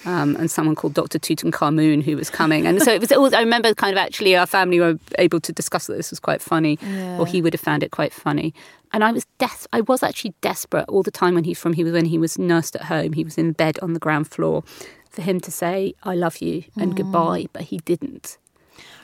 [0.06, 1.20] um, and someone called Dr.
[1.20, 2.66] Tutankhamun who was coming.
[2.66, 3.12] And so it was.
[3.12, 6.20] All, I remember kind of actually our family were able to discuss that this was
[6.20, 6.78] quite funny,
[7.18, 8.54] or he would have found it quite funny.
[8.92, 11.84] And I was des- I was actually desperate all the time when he from he
[11.84, 13.14] was when he was nursed at home.
[13.14, 14.64] He was in bed on the ground floor
[15.10, 18.38] for him to say "I love you" and goodbye, but he didn't.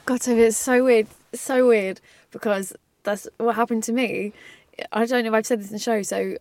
[0.05, 1.07] God, so it's so weird.
[1.33, 1.99] It's so weird
[2.31, 4.33] because that's what happened to me.
[4.91, 6.01] I don't know if I've said this in the show.
[6.01, 6.37] So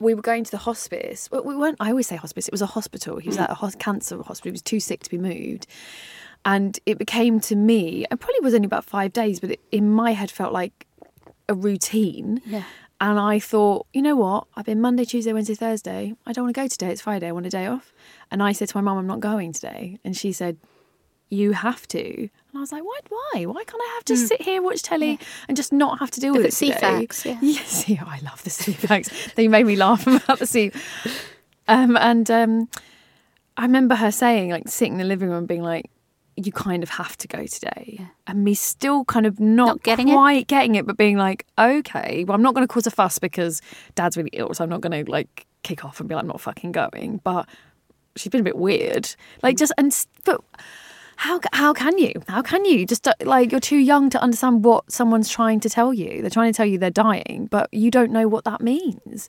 [0.00, 1.28] we were going to the hospice.
[1.30, 1.76] Well, we weren't.
[1.78, 2.48] I always say hospice.
[2.48, 3.18] It was a hospital.
[3.18, 3.42] He was mm.
[3.42, 4.50] at a hos- cancer hospital.
[4.50, 5.66] He was too sick to be moved,
[6.44, 8.06] and it became to me.
[8.10, 10.86] It probably was only about five days, but it, in my head felt like
[11.48, 12.40] a routine.
[12.44, 12.64] Yeah.
[13.02, 14.46] And I thought, you know what?
[14.56, 16.14] I've been Monday, Tuesday, Wednesday, Thursday.
[16.26, 16.88] I don't want to go today.
[16.88, 17.28] It's Friday.
[17.28, 17.94] I want a day off.
[18.30, 19.98] And I said to my mum, I'm not going today.
[20.04, 20.58] And she said,
[21.30, 22.28] you have to.
[22.52, 22.98] And I was like, why?
[23.08, 23.46] Why?
[23.46, 26.32] Why can't I have to sit here, watch telly, and just not have to deal
[26.32, 26.72] with it today?
[27.06, 27.38] Ceefax, yeah.
[27.42, 29.34] Yes, yeah, I love the Ceefax.
[29.34, 30.72] they made me laugh about the sea.
[31.68, 32.68] Um, and um,
[33.56, 35.88] I remember her saying, like, sitting in the living room, being like,
[36.34, 40.08] "You kind of have to go today," and me still kind of not, Not getting
[40.08, 40.12] it?
[40.14, 43.20] quite getting it, but being like, "Okay, well, I'm not going to cause a fuss
[43.20, 43.62] because
[43.94, 46.28] Dad's really ill, so I'm not going to like kick off and be like, I'm
[46.28, 47.48] not fucking going." But
[48.16, 50.40] she's been a bit weird, like just and but
[51.20, 52.14] how how can you?
[52.28, 55.92] How can you just like you're too young to understand what someone's trying to tell
[55.92, 56.22] you?
[56.22, 59.28] They're trying to tell you they're dying, but you don't know what that means.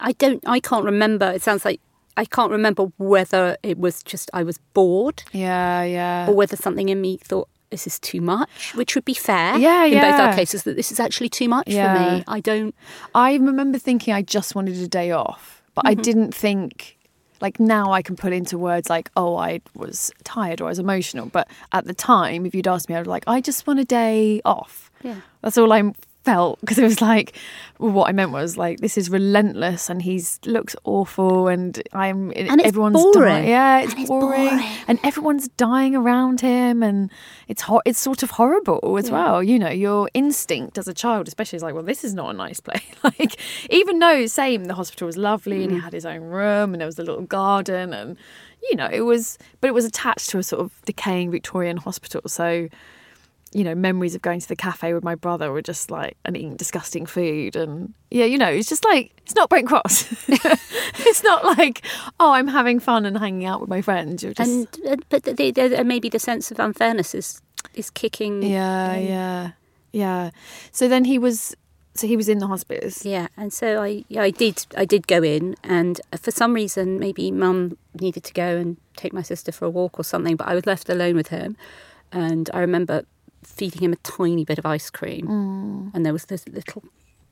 [0.00, 0.42] I don't.
[0.46, 1.30] I can't remember.
[1.30, 1.82] It sounds like
[2.16, 6.26] I can't remember whether it was just I was bored Yeah, yeah.
[6.26, 9.58] or whether something in me thought this is too much, which would be fair.
[9.58, 11.92] Yeah, In both our cases, that this is actually too much Yeah.
[11.92, 12.24] for me.
[12.28, 12.74] I don't.
[13.14, 16.00] I remember thinking I just wanted a day off, but I mm-hmm.
[16.00, 16.96] didn't think
[17.40, 20.78] like now I can put into words like, oh, I was tired or I was
[20.78, 21.26] emotional.
[21.26, 23.84] But at the time, if you'd asked me, I'd be like, I just want a
[23.84, 24.90] day off.
[25.02, 25.20] Yeah.
[25.42, 25.92] That's all I
[26.24, 27.36] felt because it was like,
[27.78, 32.32] well, what I meant was like, this is relentless and he's looks awful and I'm
[32.34, 33.28] And it's everyone's boring.
[33.28, 33.48] dying.
[33.48, 34.48] Yeah, it's, And boring.
[34.48, 34.66] boring.
[34.88, 37.10] and everyone's dying around him and
[37.48, 41.28] it's hor- it's sort of horrible as well you know your instinct as a child
[41.28, 43.36] especially is like well this is not a nice place like
[43.70, 45.82] even though same the hospital was lovely and he mm.
[45.82, 48.16] had his own room and there was a little garden and
[48.62, 52.22] you know it was but it was attached to a sort of decaying victorian hospital
[52.26, 52.68] so
[53.54, 56.36] you know memories of going to the cafe with my brother were just like and
[56.36, 61.22] eating disgusting food and yeah you know it's just like it's not brent cross it's
[61.22, 61.82] not like
[62.18, 65.22] oh i'm having fun and hanging out with my friends you're just And uh, but
[65.22, 67.40] the, the, maybe the sense of unfairness is
[67.74, 68.42] is kicking.
[68.42, 69.50] Yeah, yeah,
[69.92, 70.30] yeah.
[70.72, 71.56] So then he was,
[71.94, 73.04] so he was in the hospice.
[73.04, 76.98] Yeah, and so I, yeah, I did, I did go in, and for some reason,
[76.98, 80.48] maybe Mum needed to go and take my sister for a walk or something, but
[80.48, 81.56] I was left alone with him,
[82.12, 83.04] and I remember
[83.46, 86.82] feeding him a tiny bit of ice cream, and there was those little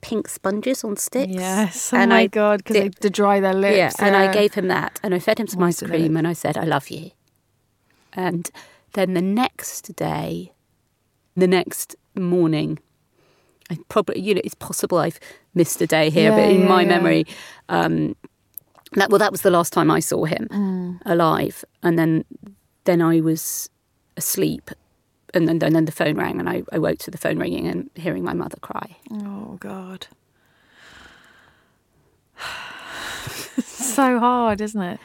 [0.01, 1.33] pink sponges on sticks.
[1.33, 1.93] Yes.
[1.93, 3.77] Oh and my I god, because they to dry their lips.
[3.77, 6.33] yeah, and I gave him that, and I fed him some ice cream, and I
[6.35, 7.11] said, "I love you."
[8.13, 8.51] And
[8.95, 10.53] then the next day,
[11.35, 12.79] the next morning,
[13.71, 15.19] I probably, you know, it's possible I've
[15.55, 16.89] missed a day here, but in yeah, my yeah.
[16.89, 17.27] memory,
[17.71, 18.17] um,
[18.93, 20.99] that well, that was the last time I saw him Mm.
[21.07, 22.25] alive, and then
[22.85, 23.71] then I was
[24.17, 24.71] asleep.
[25.35, 27.67] And then, and then the phone rang, and I, I woke to the phone ringing
[27.67, 28.97] and hearing my mother cry.
[29.11, 30.07] Oh god.
[33.65, 35.01] so hard, isn't it?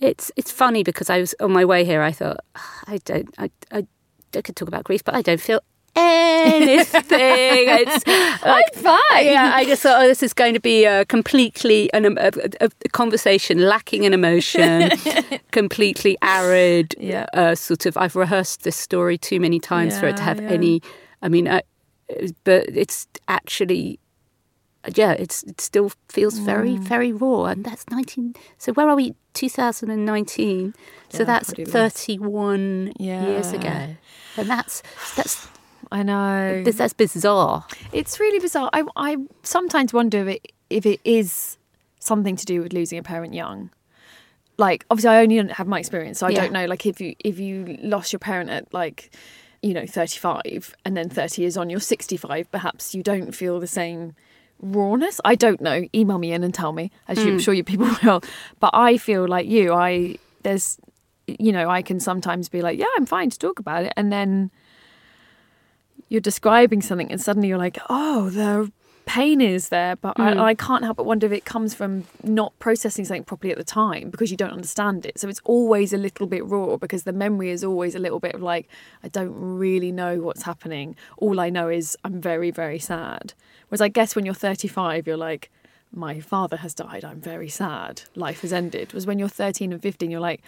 [0.00, 2.02] It's it's funny because I was on my way here.
[2.02, 3.86] I thought "Ah, I don't I, I
[4.34, 5.60] I could talk about grief, but I don't feel
[5.96, 6.88] anything.
[7.12, 8.06] It's
[8.44, 9.26] like, fine.
[9.26, 12.70] Yeah, I just thought, oh, this is going to be a completely an, a, a,
[12.84, 14.90] a conversation lacking in emotion,
[15.50, 16.94] completely arid.
[16.98, 17.26] Yeah.
[17.34, 17.96] Uh, sort of.
[17.96, 20.48] I've rehearsed this story too many times for it to have yeah.
[20.48, 20.82] any.
[21.20, 21.62] I mean, I,
[22.44, 23.98] but it's actually.
[24.96, 26.80] Yeah, it's it still feels very Mm.
[26.80, 28.34] very raw, and that's nineteen.
[28.58, 29.14] So where are we?
[29.32, 30.74] Two thousand and nineteen.
[31.08, 31.72] So Yeah, that's pretty long.
[31.72, 33.94] thirty-one years ago,
[34.36, 34.82] and that's
[35.14, 35.46] that's
[35.92, 36.62] I know.
[36.64, 37.66] that's, that's bizarre.
[37.92, 38.70] It's really bizarre.
[38.72, 41.58] I, I sometimes wonder if it, if it is
[41.98, 43.70] something to do with losing a parent young.
[44.56, 46.42] Like, obviously, I only have my experience, so I Yeah.
[46.42, 46.66] don't know.
[46.66, 49.14] Like, if you if you lost your parent at like,
[49.62, 52.50] you know, thirty five, and then thirty years on, you're sixty five.
[52.50, 54.14] Perhaps you don't feel the same
[54.60, 55.20] rawness.
[55.24, 55.86] I don't know.
[55.94, 57.38] Email me in and tell me, as you, I'm hmm.
[57.38, 58.22] sure you people will.
[58.60, 59.72] But I feel like you.
[59.72, 60.78] I there's,
[61.26, 64.12] you know, I can sometimes be like, yeah, I'm fine to talk about it, and
[64.12, 64.50] then
[66.12, 68.70] you're describing something and suddenly you're like, oh, the
[69.06, 69.96] pain is there.
[69.96, 70.40] But I, hmm.
[70.40, 73.64] I can't help but wonder if it comes from not processing something properly at the
[73.64, 75.18] time because you don't understand it.
[75.18, 78.34] So it's always a little bit raw because the memory is always a little bit
[78.34, 78.68] of like,
[79.02, 80.96] I don't really know what's happening.
[81.16, 83.32] All I know is I'm very, very sad.
[83.68, 85.50] Whereas I guess when you're 35, you're like,
[85.94, 87.06] my father has died.
[87.06, 88.02] I'm very sad.
[88.14, 88.92] Life has ended.
[88.92, 90.42] Whereas when you're 13 and 15, you're like,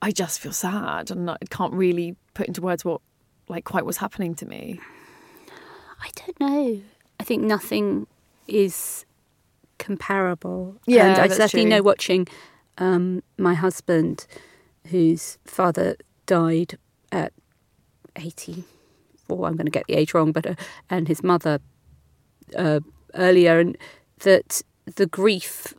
[0.00, 3.00] I just feel sad and I can't really put into words what,
[3.48, 4.80] like, quite what's happening to me.
[6.00, 6.80] I don't know.
[7.20, 8.06] I think nothing
[8.46, 9.04] is
[9.78, 10.76] comparable.
[10.86, 11.70] Yeah, and I that's certainly true.
[11.70, 12.26] know watching
[12.78, 14.26] um, my husband,
[14.88, 16.78] whose father died
[17.10, 17.32] at
[18.16, 19.46] eighty-four.
[19.46, 20.54] I'm going to get the age wrong, but uh,
[20.88, 21.58] and his mother
[22.56, 22.80] uh,
[23.14, 23.76] earlier, and
[24.20, 24.62] that
[24.96, 25.74] the grief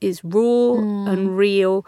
[0.00, 1.08] is raw Hmm.
[1.08, 1.86] and real.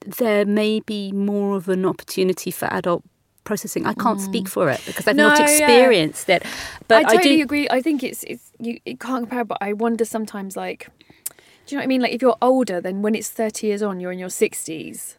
[0.00, 3.02] There may be more of an opportunity for adult
[3.46, 3.86] processing.
[3.86, 4.50] I can't speak mm.
[4.50, 5.38] for it because I've not.
[5.38, 5.50] No, yeah.
[5.50, 6.42] experienced it.
[6.88, 7.68] But I totally do agree.
[7.70, 11.34] I think it's it's you it can't compare, but I wonder sometimes like, do
[11.68, 12.02] you know what I mean?
[12.02, 15.16] Like if you're older, then when it's thirty years on, you're in your sixties,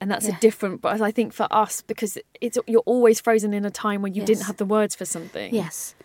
[0.00, 0.80] and that's a different.
[0.80, 4.24] But I think for us, because it's you're always frozen in a time when you
[4.24, 5.52] didn't have the words for something.
[5.52, 5.96] Yes.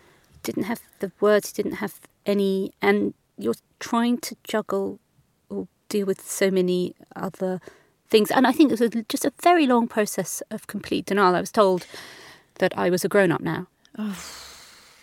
[0.42, 5.00] Didn't have the words, didn't have any, and you're trying to juggle
[5.48, 7.60] or deal with so many other
[8.10, 8.30] things.
[8.30, 11.34] And I think it was just a very long process of complete denial.
[11.34, 11.86] I was told
[12.58, 13.66] that I was a grown up now.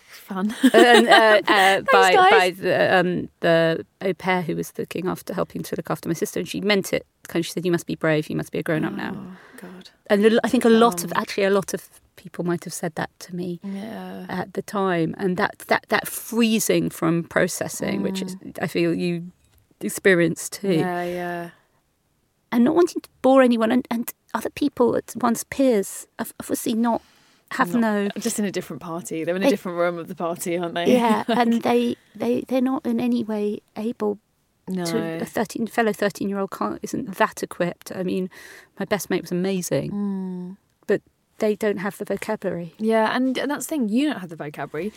[0.08, 0.54] Fun.
[0.72, 2.30] and, uh, uh, by, guys.
[2.30, 6.14] by the, um, the au pair who was looking after, helping to look after my
[6.14, 6.40] sister.
[6.40, 7.06] And she meant it.
[7.28, 9.14] Kind of, she said, You must be brave, you must be a grown up now.
[9.16, 9.90] Oh God.
[10.08, 13.10] And I think a lot of, actually, a lot of people might have said that
[13.20, 14.26] to me Yeah.
[14.28, 19.30] at the time, and that that that freezing from processing, which is I feel you
[19.80, 21.04] experienced too, Yeah.
[21.04, 21.50] Yeah.
[22.56, 26.72] And not wanting to bore anyone, and, and other people, at one's peers, have obviously
[26.74, 27.02] not
[27.52, 28.08] have no.
[28.18, 29.22] Just in a different party.
[29.24, 30.92] They're in a different room of the party, aren't they?
[30.92, 34.18] Yeah, and they they they're not in any way able
[34.66, 34.84] no.
[34.86, 37.92] to a thirteen fellow thirteen year old can't isn't that equipped.
[37.94, 38.30] I mean,
[38.80, 40.56] my best mate was amazing, Mm.
[40.86, 41.02] but
[41.38, 42.74] they don't have the vocabulary.
[42.78, 43.88] Yeah, and, and that's the thing.
[43.90, 44.92] You don't have the vocabulary.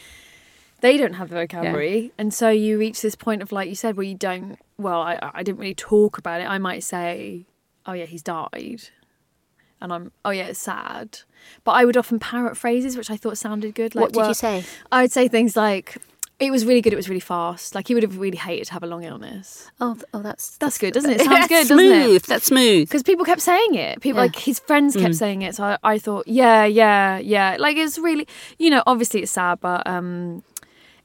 [0.81, 3.97] They don't have the vocabulary, and so you reach this point of, like you said,
[3.97, 4.57] where you don't.
[4.77, 6.45] Well, I I didn't really talk about it.
[6.45, 7.45] I might say,
[7.89, 8.81] "Oh yeah, he's died,"
[9.81, 11.19] and I'm, "Oh yeah, it's sad,"
[11.63, 13.95] but I would often parrot phrases which I thought sounded good.
[13.95, 14.63] Like, what did well, you say?
[14.91, 15.97] I would say things like,
[16.39, 16.93] "It was really good.
[16.93, 19.69] It was really fast." Like he would have really hated to have a long illness.
[19.81, 21.21] Oh, oh, that's That's good, doesn't it?
[21.29, 22.15] Sounds good, doesn't smooth.
[22.17, 22.23] it?
[22.23, 22.87] That's smooth.
[22.87, 24.01] because people kept saying it.
[24.01, 24.27] People Yeah.
[24.27, 25.55] like his friends kept saying it.
[25.55, 27.57] So I, I thought, yeah, yeah, yeah.
[27.59, 30.43] Like it's really, you know, obviously it's sad, but um,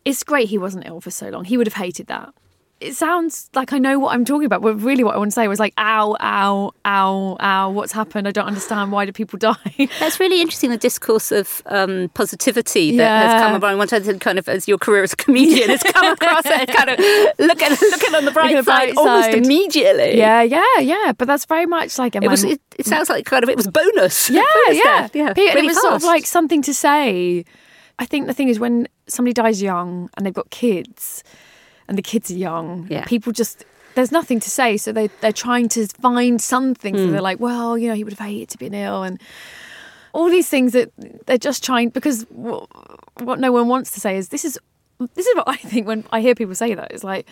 [0.04, 1.44] it's great he wasn't ill for so long.
[1.44, 2.34] He would have hated that.
[2.80, 5.34] It sounds like I know what I'm talking about, but really what I want to
[5.34, 7.70] say was like, ow, ow, ow, ow.
[7.70, 8.28] What's happened?
[8.28, 8.92] I don't understand.
[8.92, 9.88] Why do people die?
[10.00, 10.70] That's really interesting.
[10.70, 13.40] The discourse of um, positivity that has Yeah.
[13.52, 13.78] come around.
[13.78, 16.90] One time, kind of as your career as a comedian has come across it, kind
[16.90, 16.98] of
[17.38, 20.18] look at looking on the bright, at the side, almost immediately.
[20.18, 21.12] yeah, yeah, yeah.
[21.16, 23.68] But that's very much like It, was, it, it sounds like kind of it was
[23.68, 24.28] bonus.
[24.28, 25.00] Yeah, bonus yeah.
[25.08, 25.12] death.
[25.14, 25.32] yeah.
[25.36, 27.44] Really it was sort of like something to say.
[27.98, 31.22] I think the thing is when somebody dies young and they've got kids
[31.88, 33.04] and the kids are young, Yeah.
[33.04, 36.94] people just there's nothing to say, so they they're trying to find something.
[36.94, 37.00] Hmm.
[37.04, 39.20] So they're like, well, you know, he would have hated to be ill and
[40.12, 40.90] all these things that
[41.26, 42.68] they're just trying because what,
[43.22, 44.58] what no one wants to say is this is
[45.14, 47.26] this is what I think when I hear people say that it's like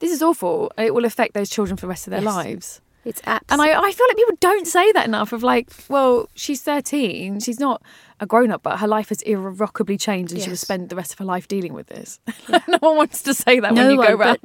[0.00, 0.72] this is awful.
[0.78, 2.34] It will affect those children for the rest of their Yes.
[2.34, 2.80] lives.
[3.06, 3.40] it's apps.
[3.48, 7.40] And I, I feel like people don't say that enough of like, well, she's 13.
[7.40, 7.80] She's not
[8.20, 10.60] a grown up, but her life has irrevocably changed and she will Yes.
[10.60, 12.18] spend the rest of her life dealing with this.
[12.68, 14.38] no one wants to say that No when you go round.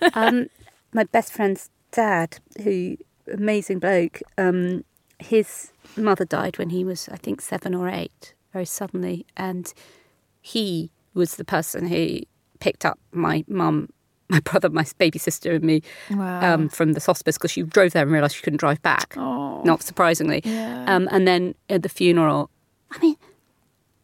[0.00, 0.46] but- um,
[0.92, 2.96] my best friend's dad, who
[3.32, 4.84] amazing bloke, um,
[5.18, 9.26] his mother died when he was, I think, seven or eight, very suddenly.
[9.36, 9.72] And
[10.40, 12.20] he was the person who
[12.60, 13.88] picked up my mum,
[14.28, 16.54] my brother, my baby sister, and me Wow.
[16.54, 19.14] um, from the hospice because she drove there and realised she couldn't drive back.
[19.16, 20.42] Not surprisingly.
[20.44, 20.84] Yeah.
[20.88, 22.50] Um, and then at the funeral,
[22.94, 23.16] I mean,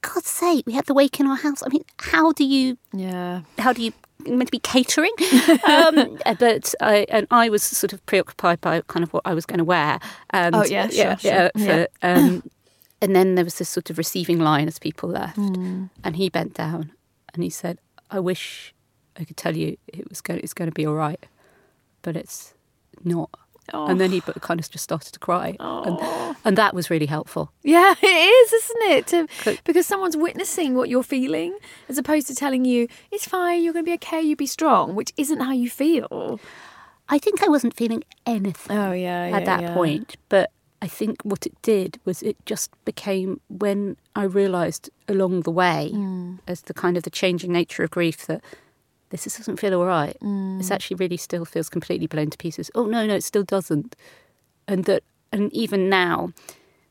[0.03, 1.63] God's sake, we had the wake in our house.
[1.65, 3.43] I mean, how do you yeah.
[3.59, 3.93] how do you
[4.27, 5.13] you meant to be catering?
[5.69, 9.47] um, but I and I was sort of preoccupied by kind of what I was
[9.47, 9.99] going to wear.
[10.31, 11.31] And, Oh, yeah, sure, sure.
[11.31, 11.87] yeah, for- Yeah.
[12.03, 12.43] Um,
[13.03, 15.85] and then there was this sort of receiving line as people left, Hmm.
[16.05, 16.93] and he bent down
[17.35, 17.79] and he said,
[18.11, 18.75] "I wish
[19.19, 21.25] I could tell you it was going it's going to be all right,
[22.03, 22.55] but it's
[23.05, 23.31] not."
[23.73, 24.33] And then he oh.
[24.41, 26.37] kind of just started to cry, and, oh.
[26.45, 27.53] and that was really helpful.
[27.63, 29.07] Yeah, it is, isn't it?
[29.09, 31.59] To, because someone's witnessing what you're feeling,
[31.89, 34.95] as opposed to telling you it's fine, you're going to be okay, You'll be strong,
[34.95, 36.41] which isn't how you feel.
[37.09, 38.77] I think I wasn't feeling anything.
[38.77, 40.17] Oh yeah, at that point.
[40.29, 45.51] But I think what it did was it just became when I realised along the
[45.51, 46.37] way, hmm.
[46.47, 48.43] as the kind of the changing nature of grief, that
[49.11, 50.17] this just doesn't feel all right.
[50.59, 52.71] This actually really still feels completely blown to pieces.
[52.75, 53.95] Oh no, no, it still doesn't.
[54.69, 55.03] And that,
[55.33, 56.33] and even now.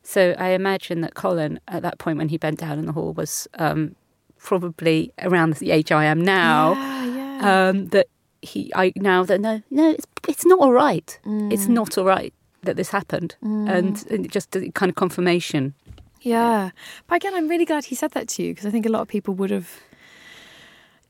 [0.04, 3.14] So I imagine that Colin, at that point when he bent down in the hall,
[3.14, 3.96] was um,
[4.38, 6.74] probably around the age I am now.
[6.74, 7.70] Yeah, yeah.
[7.70, 8.08] Um, that
[8.42, 11.20] he, I now that no, no, it's it's not all right.
[11.52, 11.70] It's Mm.
[11.70, 15.74] not all right that this happened, and, and just kind of confirmation.
[16.22, 16.72] Yeah,
[17.08, 19.02] but again, I'm really glad he said that to you because I think a lot
[19.02, 19.70] of people would have.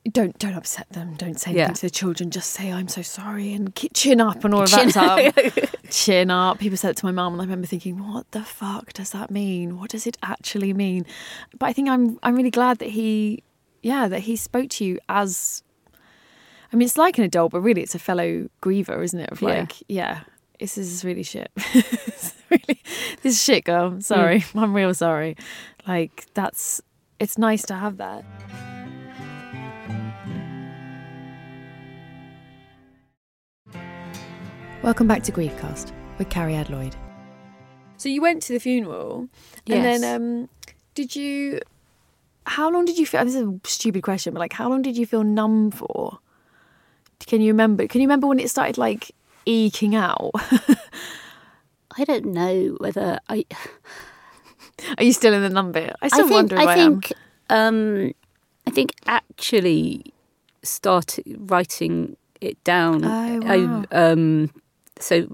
[0.09, 1.15] Don't don't upset them.
[1.15, 1.67] Don't say Yeah.
[1.67, 2.31] to the children.
[2.31, 5.75] Just say I'm so sorry and chin up and all of Chin- that stuff.
[5.89, 6.59] chin up.
[6.59, 9.29] People said it to my mum, and I remember thinking, "What the fuck does that
[9.29, 9.77] mean?
[9.77, 11.05] What does it actually mean?"
[11.57, 13.43] But I think I'm I'm really glad that he,
[13.83, 15.63] yeah, that he spoke to you as.
[16.71, 19.31] I mean, it's like an adult, but really, it's a fellow griever, isn't it?
[19.31, 20.21] Of like, yeah,
[20.59, 21.51] this is really shit.
[22.49, 22.81] Really,
[23.21, 23.85] this is shit, girl.
[23.85, 23.99] I'm hmm.
[23.99, 24.43] sorry.
[24.55, 25.37] I'm real sorry.
[25.87, 26.81] Like that's.
[27.19, 28.25] It's nice to have that.
[34.81, 36.95] Welcome back to Griefcast with Cariad Lloyd.
[37.97, 39.27] So you went to the funeral,
[39.67, 40.49] and then um,
[40.95, 41.59] did you?
[42.45, 43.25] How long did you feel?
[43.25, 46.19] This is a stupid question, but like, how long did you feel numb for?
[47.27, 47.87] Can you remember?
[47.87, 49.11] Can you remember when it started like
[49.45, 50.31] eking out?
[51.97, 53.45] I don't know whether I.
[54.97, 55.93] Are you still in the numb bit?
[56.01, 56.35] I I still think.
[56.35, 57.01] wonder I, I am.
[57.01, 57.13] think.
[57.49, 58.13] Um,
[58.65, 60.13] I think actually
[60.63, 63.03] started writing it down.
[63.03, 63.41] Oh,
[63.91, 64.51] I, um,
[64.99, 65.27] so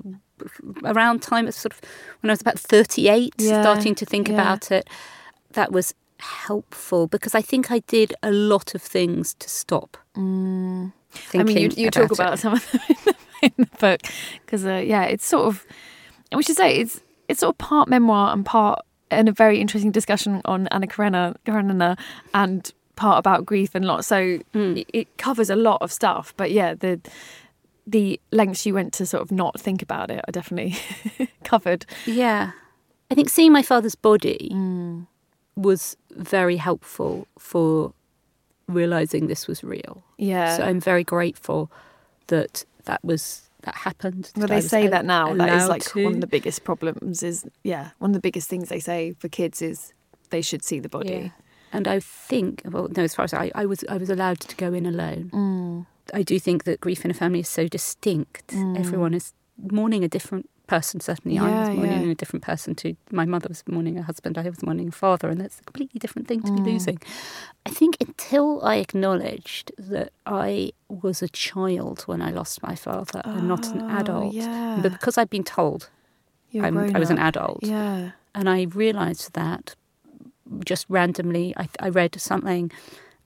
[0.83, 1.81] around time of sort of
[2.21, 4.33] when I was about thirty-eight, Yeah, starting to think yeah.
[4.35, 4.87] about it,
[5.53, 9.97] that was helpful because I think I did a lot of things to stop.
[10.15, 10.93] Mm.
[11.33, 12.19] I mean, you, you talk it.
[12.19, 14.01] about some of them in the, in the book
[14.45, 15.65] because, uh, yeah, it's sort of.
[16.35, 18.79] We should say it's it's sort of part memoir and part
[19.11, 21.97] and a very interesting discussion on Anna Karenina, Karenina
[22.33, 24.03] and part about grief and lot.
[24.05, 24.85] So Mm.
[24.93, 26.33] it covers a lot of stuff.
[26.37, 26.99] But yeah, the
[27.87, 30.75] the lengths you went to sort of not think about it are definitely
[31.43, 31.85] covered.
[32.05, 32.51] Yeah.
[33.11, 35.07] I think seeing my father's body Mm.
[35.55, 37.93] was very helpful for
[38.67, 40.03] realizing this was real.
[40.17, 40.57] Yeah.
[40.57, 41.69] So I'm very grateful
[42.27, 44.31] that that was that happened.
[44.35, 45.33] well, they say that now.
[45.33, 46.03] That is like to.
[46.05, 47.23] one of the biggest problems.
[47.23, 49.93] Is yeah, one of the biggest things they say for kids is
[50.29, 51.09] they should see the body.
[51.09, 51.29] Yeah.
[51.73, 54.55] And I think, well, no, as far as I, I was, I was allowed to
[54.55, 55.29] go in alone.
[55.33, 55.85] Mm.
[56.13, 58.53] I do think that grief in a family is so distinct.
[58.53, 60.99] Everyone is mourning a different person.
[60.99, 62.11] Certainly, I was mourning yeah.
[62.11, 64.37] a different person to my mother was mourning a husband.
[64.37, 66.63] I was mourning a father, and that's a completely different thing to Mm.
[66.63, 66.99] be losing.
[67.65, 73.21] I think until I acknowledged that I was a child when I lost my father
[73.25, 74.79] and not an Oh, adult, yeah.
[74.81, 75.89] but because I'd been told
[76.51, 78.11] You're a I'm, I was an adult, Yeah.
[78.33, 79.75] and I realised that
[80.63, 81.53] just randomly.
[81.57, 82.71] I, I read something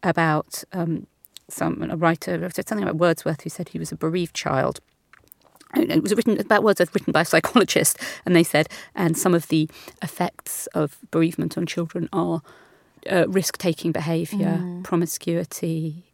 [0.03, 1.07] about um,
[1.51, 4.79] some a writer said something about Wordsworth who said he was a bereaved child.
[5.73, 9.35] And It was written about Wordsworth, written by a psychologist, and they said, and some
[9.35, 9.69] of the
[10.01, 12.41] effects of bereavement on children are
[13.09, 16.05] uh, risk-taking behaviour, promiscuity,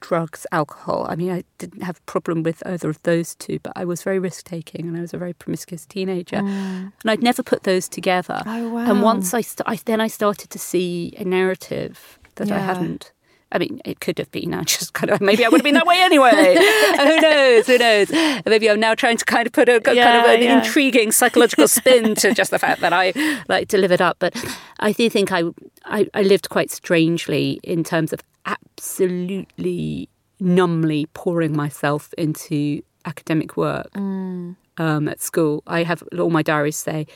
[0.00, 1.06] drugs, alcohol.
[1.08, 4.02] I mean, I didn't have a problem with either of those two, but I was
[4.02, 8.42] very risk-taking, and I was a very promiscuous teenager, and I'd never put those together.
[8.44, 8.90] Oh, wow.
[8.90, 13.12] And once I, st- I then I started to see a narrative that I hadn't.
[13.52, 14.52] I mean, it could have been.
[14.52, 16.30] I just kind of maybe I would have been that way anyway.
[16.96, 17.66] who knows?
[17.66, 18.10] Who knows?
[18.46, 20.58] Maybe I'm now trying to kind of put a, a kind of an yeah.
[20.58, 23.12] intriguing psychological spin to just the fact that I
[23.48, 24.16] like to live it up.
[24.18, 24.34] But
[24.80, 25.44] I do think I,
[25.84, 30.08] I I lived quite strangely in terms of absolutely
[30.40, 34.56] numbly pouring myself into academic work Mm.
[34.78, 35.62] um, at school.
[35.66, 37.06] I have all my diaries say,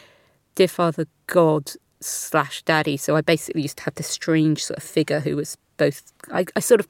[0.55, 2.97] "Dear Father God, slash daddy.
[2.97, 6.13] So I basically used to have this strange sort of figure who was both.
[6.31, 6.89] I, I sort of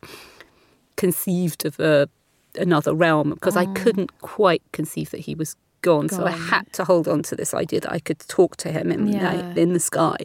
[0.97, 2.09] conceived of a,
[2.57, 3.73] another realm because I oh.
[3.75, 6.09] couldn't quite conceive that he was gone.
[6.09, 8.91] So I had to hold on to this idea that I could talk to him
[8.91, 9.55] in, Yeah.
[9.55, 10.17] in the sky.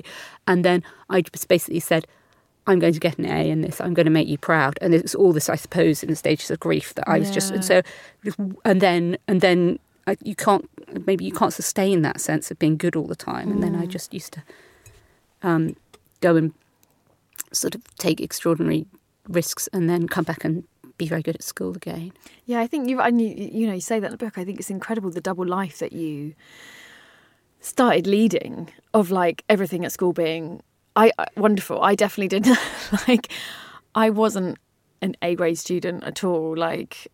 [0.47, 2.07] And then I just basically said,
[2.66, 3.80] I'm going to get an A in this.
[3.82, 4.80] I'm going to make you proud.
[4.82, 7.51] And it's all this, I suppose, in the stages of grief that I was just,
[7.51, 7.82] and so,
[8.66, 10.70] and then, and then I, you can't,
[11.05, 13.51] maybe you can't sustain that sense of being good all the time.
[13.51, 13.89] And then I mm.
[13.89, 14.43] just used to
[15.41, 15.76] um,
[16.22, 16.53] go and
[17.54, 18.86] sort of take extraordinary
[19.28, 20.64] risks and then come back and
[20.97, 22.12] be very good at school again.
[22.45, 24.38] Yeah, I think you and you, you know you say that in the book.
[24.38, 26.36] I think it's incredible the double life that you
[27.62, 30.62] started leading of like everything at school being
[30.95, 31.82] I I- wonderful.
[31.82, 32.58] I definitely didn't
[33.08, 33.32] like
[33.95, 34.58] I wasn't
[35.01, 36.56] an A grade student at all.
[36.56, 37.08] Like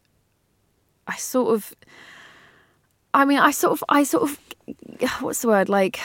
[1.08, 1.74] I sort of
[3.14, 4.40] I mean I sort of I sort of
[5.22, 6.00] what's the word like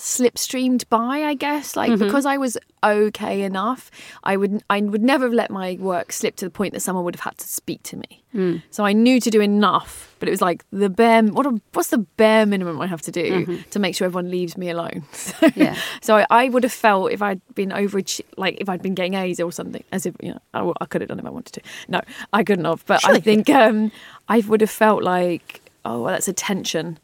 [0.00, 1.76] slipstreamed by i guess.
[1.76, 2.04] Like mm-hmm.
[2.04, 3.90] because i was okay enough
[4.24, 7.04] i would i would never have let my work slip to the point that someone
[7.04, 8.24] would have had to speak to me.
[8.34, 8.62] Mm.
[8.70, 11.90] So i knew to do enough but it was like the bare what a, what's
[11.90, 13.68] the bare minimum i have to do mm-hmm.
[13.70, 15.04] to make sure everyone leaves me alone?
[15.12, 15.76] So, Yeah.
[16.00, 18.00] so I, I would have felt if i'd been over
[18.38, 21.02] like if i'd been getting a's or something as if you know i, I could
[21.02, 21.62] have done if i wanted to.
[21.88, 22.00] No
[22.32, 22.86] i couldn't have.
[22.86, 23.92] But i think um
[24.28, 26.98] i would have felt like oh well, that's attention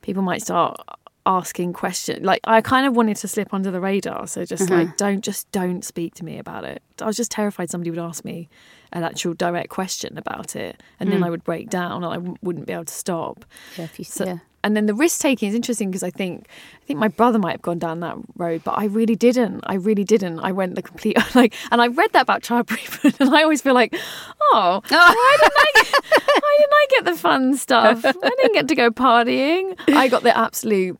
[0.00, 0.80] people might start
[1.26, 2.24] asking questions.
[2.24, 4.74] Like I kind of wanted to slip under the radar, so just mm-hmm.
[4.74, 6.82] like don't just don't speak to me about it.
[7.00, 8.48] I was just terrified somebody would ask me
[8.92, 11.26] an actual direct question about it, and then mm.
[11.26, 13.44] I would break down and I w- wouldn't be able to stop.
[13.76, 14.38] Yeah, if you, So, yeah.
[14.64, 16.46] And then the risk taking is interesting because I think
[16.82, 19.64] I think my brother might have gone down that road, but I really didn't.
[19.66, 20.38] I really didn't.
[20.40, 23.60] I went the complete like, and I read that about child bereavement, and I always
[23.60, 23.94] feel like,
[24.40, 24.90] oh, oh.
[24.90, 25.68] why didn't I?
[26.42, 28.04] Why didn't I get the fun stuff?
[28.04, 29.78] I didn't get to go partying.
[29.88, 30.98] I got the absolute.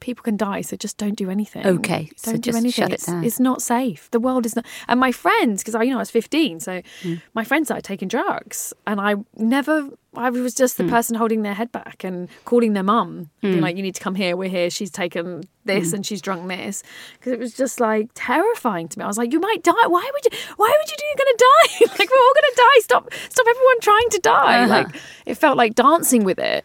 [0.00, 1.66] People can die, so just don't do anything.
[1.66, 2.84] Okay, don't do just anything.
[2.84, 3.24] shut it it's, down.
[3.24, 4.10] it's not safe.
[4.10, 4.64] The world is not.
[4.88, 7.20] And my friends, because I, you know, I was fifteen, so Mm.
[7.34, 9.88] my friends started taking drugs, and I never.
[10.16, 10.90] I was just the Mm.
[10.90, 14.14] person holding their head back and calling their mum, being like, "You need to come
[14.14, 14.36] here.
[14.36, 14.70] We're here.
[14.70, 15.44] She's taken Mm.
[15.64, 16.82] this and she's drunk this,"
[17.18, 19.04] because it was just like terrifying to me.
[19.04, 19.86] I was like, "You might die.
[19.86, 20.38] Why would you?
[20.56, 21.04] Why would you do?
[21.08, 21.94] You're gonna die.
[21.98, 22.80] like we're all gonna die.
[22.80, 23.12] Stop!
[23.28, 23.46] Stop!
[23.48, 24.58] Everyone trying to die.
[24.64, 24.68] Uh-huh.
[24.68, 24.88] Like
[25.26, 26.64] it felt like dancing with it.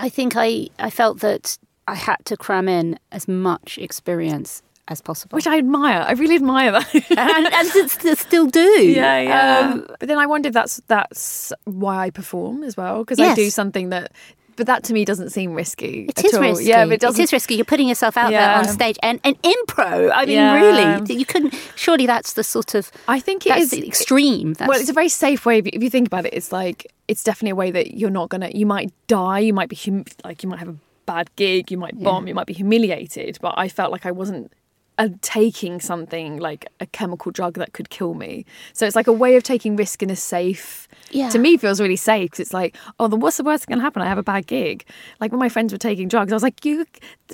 [0.00, 1.58] I think I, I felt that
[1.88, 5.36] I had to cram in as much experience as possible.
[5.36, 6.02] Which I admire.
[6.06, 6.94] I really admire that.
[6.94, 8.60] and, and still do.
[8.60, 9.70] yeah, yeah.
[9.72, 13.34] Um, but then I wonder if that's that's why I perform as well because I
[13.34, 14.12] do something that.
[14.56, 16.06] But that to me doesn't seem risky.
[16.08, 16.40] it at is all.
[16.40, 16.64] risky.
[16.64, 17.22] Yeah, but it it doesn't.
[17.22, 17.54] is risky.
[17.54, 18.48] You're putting yourself out Yeah.
[18.48, 20.10] there on stage and, and impro.
[20.12, 20.54] I mean, Yeah.
[20.54, 21.54] really, you couldn't.
[21.76, 22.90] Surely that's the sort of.
[23.06, 24.54] I think it that's is- extreme.
[24.54, 25.58] That's, well, it's a very safe way.
[25.58, 28.10] If you- if you think about it, it's like it's definitely a way that you're
[28.10, 28.50] not gonna.
[28.52, 29.38] You might die.
[29.38, 30.74] You might be hum- like you might have a
[31.12, 31.70] bad gig.
[31.72, 32.28] You might bomb.
[32.28, 33.38] You might be humiliated.
[33.40, 34.52] But I felt like I wasn't.
[35.00, 39.12] Uh, taking something like a chemical drug that could kill me, so it's like a
[39.12, 40.88] way of taking risk in a safe.
[41.12, 41.28] Yeah.
[41.28, 43.78] To me, feels really safe because it's like, oh, then what's the worst that can
[43.78, 44.02] happen?
[44.02, 44.84] I have a bad gig.
[45.20, 46.84] Like when my friends were taking drugs, I was like, you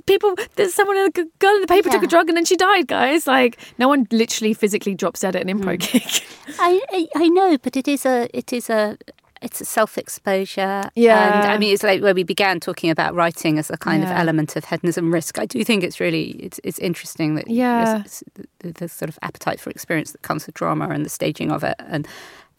[0.05, 2.57] people, there's someone in the girl in the paper took a drug and then she
[2.57, 3.27] died, guys.
[3.27, 6.03] Like no one literally physically drops dead at an improv gig.
[6.59, 8.99] I, I I know, but it is a it is a
[9.43, 10.91] it's a self exposure.
[10.95, 11.43] Yeah.
[11.43, 14.11] and I mean it's like where we began talking about writing as a kind of
[14.11, 15.39] element of hedonism risk.
[15.39, 17.85] I do think it's really it's it's interesting that Yeah.
[17.97, 18.22] there's-
[18.61, 21.62] the, the sort of appetite for experience that comes with drama and the staging of
[21.64, 22.07] it, and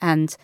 [0.02, 0.36] and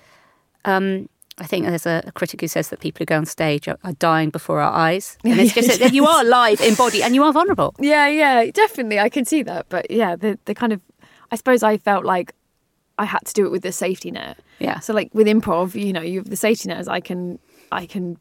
[0.66, 1.08] um.
[1.38, 3.78] I think there's a, a critic who says that people who go on stage are,
[3.84, 7.16] are dying before our eyes, and it's just that you are alive in body and
[7.16, 7.74] you are vulnerable.
[7.80, 9.00] Yeah, yeah, definitely.
[9.00, 9.66] I can see that.
[9.70, 10.82] But yeah, the the kind of
[11.32, 12.34] I suppose I felt like
[12.98, 14.38] I had to do it with the safety net.
[14.60, 14.80] Yeah.
[14.80, 17.40] So like with improv, you know, you have the safety net is I can
[17.72, 18.18] I can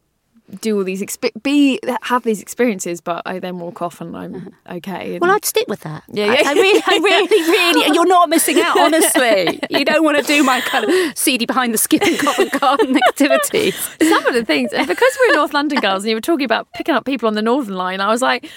[0.59, 4.35] do all these exp- be have these experiences, but I then walk off and I'm
[4.35, 4.75] uh-huh.
[4.77, 5.13] okay.
[5.13, 6.03] And, Well, I'd stick with that.
[6.09, 6.49] Yeah, yeah.
[6.49, 7.95] I really, I really, really.
[7.95, 9.59] You're not missing out, honestly.
[9.69, 12.97] You don't want to do my kind of seedy behind the skin in Covent Garden
[13.07, 13.75] activities.
[14.01, 16.71] some of the things and because we're North London girls and you were talking about
[16.73, 18.49] picking up people on the Northern Line, I was like.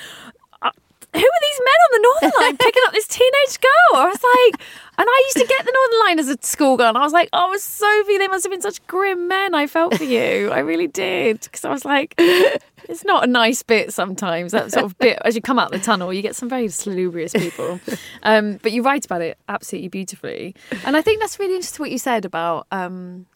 [1.14, 4.00] Who are these men on the Northern Line picking up this teenage girl?
[4.00, 4.60] I was like,
[4.98, 7.28] and I used to get the Northern Line as a schoolgirl, and I was like,
[7.32, 9.54] oh, Sophie, they must have been such grim men.
[9.54, 13.62] I felt for you, I really did, because I was like, it's not a nice
[13.62, 14.52] bit sometimes.
[14.52, 17.32] That sort of bit as you come out the tunnel, you get some very salubrious
[17.32, 17.80] people.
[18.22, 20.54] Um, but you write about it absolutely beautifully,
[20.86, 22.66] and I think that's really interesting what you said about.
[22.70, 23.26] Um,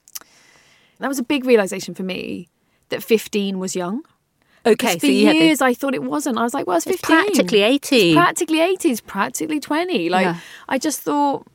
[0.98, 2.48] that was a big realization for me
[2.88, 4.02] that 15 was young.
[4.66, 6.38] Okay, For so years, I thought it wasn't.
[6.38, 6.94] I was like, well, it's 15.
[6.98, 8.08] It's practically 18.
[8.08, 8.90] It's practically 80.
[8.90, 10.08] It's practically 20.
[10.08, 10.36] Like, Yeah.
[10.68, 11.46] I just thought,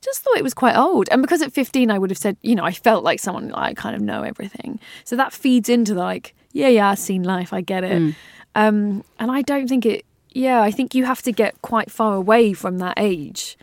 [0.00, 1.08] just thought it was quite old.
[1.10, 3.70] And because at 15, I would have said, you know, I felt like someone, like,
[3.70, 4.80] I kind of know everything.
[5.04, 7.52] So that feeds into the, like, yeah, yeah, I've seen life.
[7.52, 8.00] I get it.
[8.00, 8.14] Mm.
[8.54, 12.14] Um, and I don't think it, yeah, I think you have to get quite far
[12.14, 13.56] away from that age.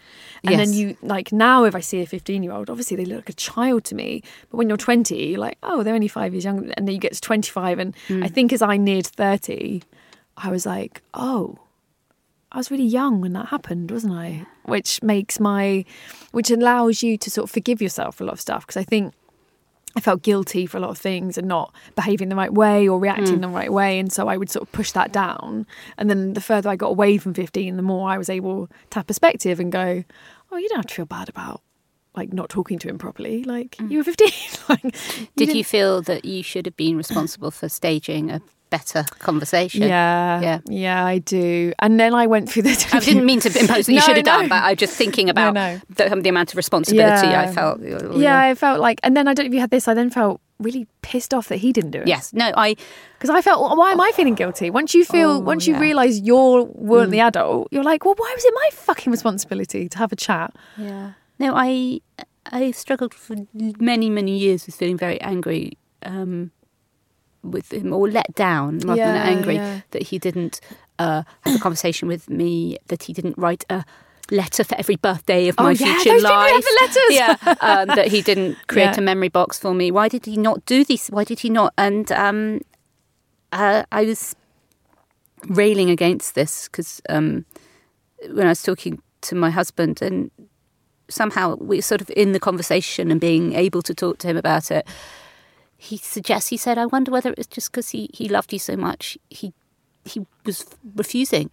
[0.44, 3.18] And then you, like now, if I see a 15 year old, obviously they look
[3.18, 4.24] like a child to me.
[4.50, 6.72] But when you're 20, you're like, oh, they're only five years younger.
[6.78, 7.80] And then you get to 25.
[7.80, 8.24] And Hmm.
[8.24, 9.82] I think as I neared 30,
[10.38, 11.58] I was like, oh,
[12.52, 14.46] I was really young when that happened, wasn't I?
[14.64, 15.84] Which makes my,
[16.32, 18.66] which allows you to sort of forgive yourself for a lot of stuff.
[18.66, 19.14] Because I think
[19.98, 23.00] I felt guilty for a lot of things and not behaving the right way or
[23.00, 23.42] reacting hmm.
[23.42, 23.98] the right way.
[23.98, 25.66] And so I would sort of push that down.
[25.98, 29.00] And then the further I got away from 15, the more I was able to
[29.00, 30.04] have perspective and go,
[30.52, 31.64] oh, you don't have to feel bad about
[32.16, 33.44] like not talking to him properly.
[33.44, 33.90] Like mm.
[33.90, 34.30] you were 15.
[34.70, 34.96] like,
[35.36, 38.40] Did you feel that you should have been responsible for staging a
[38.70, 39.82] better conversation?
[39.84, 40.60] Yeah, Yeah.
[40.68, 41.74] yeah, I do.
[41.80, 42.90] And then I went through the.
[42.94, 44.96] I didn't mean to impose that you No, should have done, but I was just
[44.96, 45.80] thinking about no.
[45.90, 47.42] The, the amount of responsibility Yeah.
[47.42, 47.82] I felt.
[48.16, 49.88] Yeah, I felt like, and then I don't know if you had this.
[49.88, 52.08] I then felt really pissed off that he didn't do it.
[52.08, 52.34] Yes.
[52.34, 52.76] No, I.
[53.18, 54.70] because I felt, well, why am I feeling guilty?
[54.72, 55.80] Once you feel, Oh, once you yeah.
[55.82, 59.98] realise you're weren't the adult, you're like, well, why was it my fucking responsibility to
[60.00, 60.56] have a chat?
[60.78, 61.12] Yeah.
[61.40, 62.02] No, I
[62.52, 66.52] I struggled for many many years with feeling very angry um,
[67.52, 69.82] with him or let down rather Yeah, than angry yeah.
[69.92, 70.60] that he didn't
[71.00, 73.84] uh, have a conversation with me, that he didn't write a
[74.32, 76.52] letter for every birthday of Oh, my yeah, future life.
[76.54, 77.12] have the letters.
[77.12, 79.92] Yeah, um, that he didn't create a memory box for me.
[79.92, 81.08] Why did he not do this?
[81.10, 81.74] Why did he not?
[81.78, 82.62] And um,
[83.54, 84.36] uh, I was
[85.48, 87.46] railing against this because um,
[88.32, 90.32] when I was talking to my husband and
[91.10, 94.72] somehow we're sort of in the conversation and being able to talk to him about
[94.72, 94.86] it.
[95.78, 98.60] He suggests, he said, I wonder whether it was just because he, he loved you
[98.60, 99.18] so much.
[99.30, 99.54] He
[100.06, 100.66] he was
[100.96, 101.50] refusing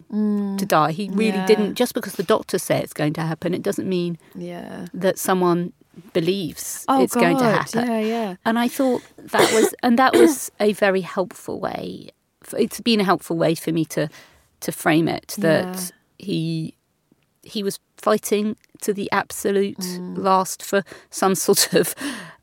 [0.59, 0.93] to die.
[0.93, 1.35] He really Mm.
[1.39, 1.47] yeah.
[1.47, 4.87] didn't, just because the doctors say it's going to happen, it doesn't mean Yeah.
[4.95, 5.73] that someone
[6.13, 7.85] believes Oh, it's going to happen.
[7.87, 8.37] Yeah, yeah.
[8.45, 12.11] And I thought that was, and that was a very helpful way.
[12.57, 14.09] It's been a helpful way for me to
[14.61, 16.75] to frame it that he
[17.43, 20.19] he was fighting to the absolute Mm.
[20.31, 20.81] last for
[21.11, 21.95] some sort of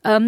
[0.04, 0.26] um,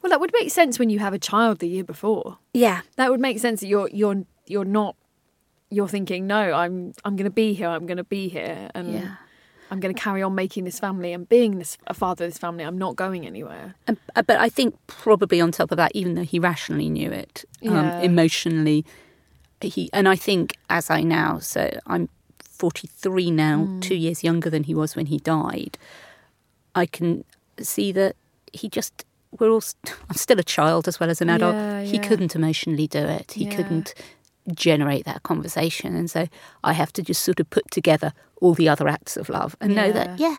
[0.00, 2.26] Well, that would make sense when you have a child the year before.
[2.52, 4.94] yeah That would make sense that you're you're you're not
[5.76, 6.74] you're thinking no i'm
[7.04, 9.10] i'm going to be here i'm going to be here and Yeah.
[9.70, 12.38] i'm going to carry on making this family and being this a father of this
[12.46, 15.90] family i'm not going anywhere And- uh, but I think probably on top of that,
[16.00, 17.34] even though he rationally knew it,
[17.74, 18.80] um, emotionally,
[19.60, 20.44] he and I think
[20.78, 21.62] as I now, so
[21.92, 22.04] I'm
[22.56, 23.80] 43 now, Hmm.
[23.80, 25.78] two years younger than he was when he died.
[26.74, 27.24] I can
[27.60, 28.16] see that
[28.52, 29.04] he just
[29.38, 29.60] we're all.
[29.60, 31.54] st- I'm still a child as well as an adult.
[31.54, 32.02] Yeah, he yeah.
[32.08, 33.32] couldn't emotionally do it.
[33.32, 33.56] He Yeah.
[33.56, 33.94] couldn't
[34.54, 36.26] generate that conversation, and so
[36.64, 39.74] I have to just sort of put together all the other acts of love and
[39.74, 40.36] know that yeah,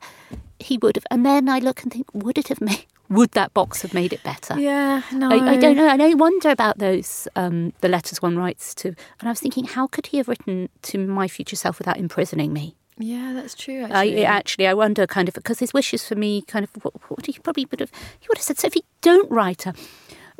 [0.59, 1.05] he would have.
[1.11, 2.85] And then I look and think, would it have made?
[3.09, 4.59] Would that box have made it better?
[4.59, 5.87] yeah no I, I don't know.
[5.87, 8.89] And I wonder about those um, the letters one writes to.
[9.19, 12.51] And I was thinking, how could he have written to my future self without imprisoning
[12.53, 12.75] me?
[12.99, 14.25] yeah that's true I actually.
[14.25, 17.33] actually, I wonder, kind of, because his wishes for me, kind of, what, what he
[17.33, 17.91] probably would have.
[18.19, 19.73] He would have said, Sophie, don't write a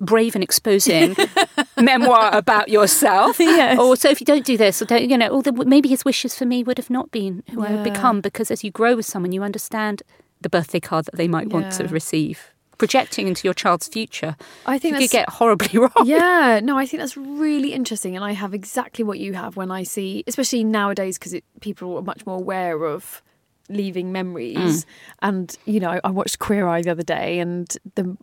[0.02, 1.16] brave and exposing
[1.80, 3.38] memoir about yourself.
[3.58, 3.78] Yes.
[3.80, 6.04] Or so if you don't do this, or don't, you know, or the, maybe his
[6.04, 7.84] wishes for me would have not been who I would Yeah.
[7.94, 10.02] become, because as you grow with someone, you understand
[10.42, 12.54] the birthday card that they might want to receive.
[12.78, 16.06] Projecting into your child's future, I think you could get horribly wrong.
[16.06, 19.72] yeah no i think that's really interesting and i have exactly what you have when
[19.72, 23.22] i see especially nowadays because people are much more aware of
[23.70, 24.86] leaving memories mm.
[25.22, 28.16] and you know i watched queer eye the other day and the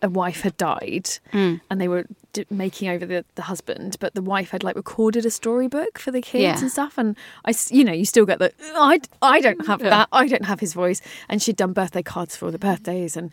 [0.00, 1.60] a wife had died mm.
[1.68, 5.26] and they were d- making over the, the husband but the wife had like recorded
[5.26, 6.60] a storybook for the kids Yeah.
[6.60, 10.08] and stuff and I, you know you still get the i, I don't have that
[10.12, 13.30] i don't have his voice and she'd done birthday cards for all the birthdays and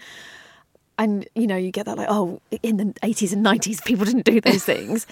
[1.00, 4.26] and you know you get that like oh in the 80s and 90s people didn't
[4.26, 5.08] do those things.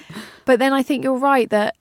[0.45, 1.75] But then i think you're right that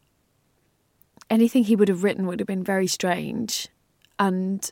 [1.28, 3.68] anything he would have written would have been very strange
[4.18, 4.70] and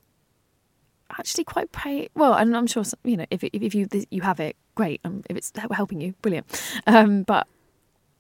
[1.18, 4.41] actually quite pray well and i'm sure you know if, if, if you you have
[4.41, 6.47] it great um, if it's helping you brilliant.
[6.87, 7.47] Um, but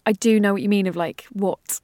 [0.04, 1.80] i do know what you mean of like what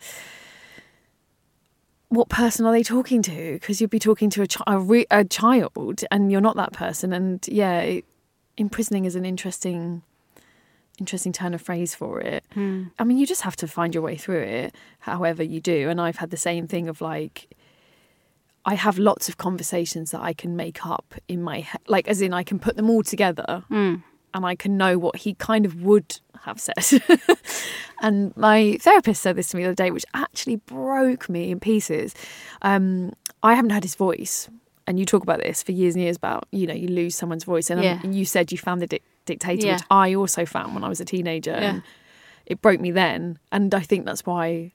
[2.10, 3.52] what person are they talking to?
[3.52, 6.72] Because you'd be talking to a, chi- a, re- a child and you're not that
[6.72, 8.04] person and yeah it,
[8.60, 10.02] imprisoning is an interesting
[10.98, 12.44] interesting turn of phrase for it.
[12.98, 15.88] I mean you just have to find your way through it however you do.
[15.88, 17.48] And i've had the same thing of like
[18.66, 22.20] i have lots of conversations that i can make up in my head like as
[22.20, 23.64] in i can put them all together
[24.34, 27.02] and i can know what he kind of would have said.
[28.02, 31.60] And my therapist said this to me the other day which actually broke me in
[31.60, 32.14] pieces.
[32.62, 34.48] Um, i haven't had his voice
[34.90, 37.44] and you talk about this for years and years about you know you lose someone's
[37.44, 38.00] voice and, um, Yeah.
[38.02, 39.74] and you said you found the dic- dictator Yeah.
[39.76, 41.70] which i also found when i was a teenager Yeah.
[41.70, 41.82] and
[42.46, 44.72] it broke me then and i think that's why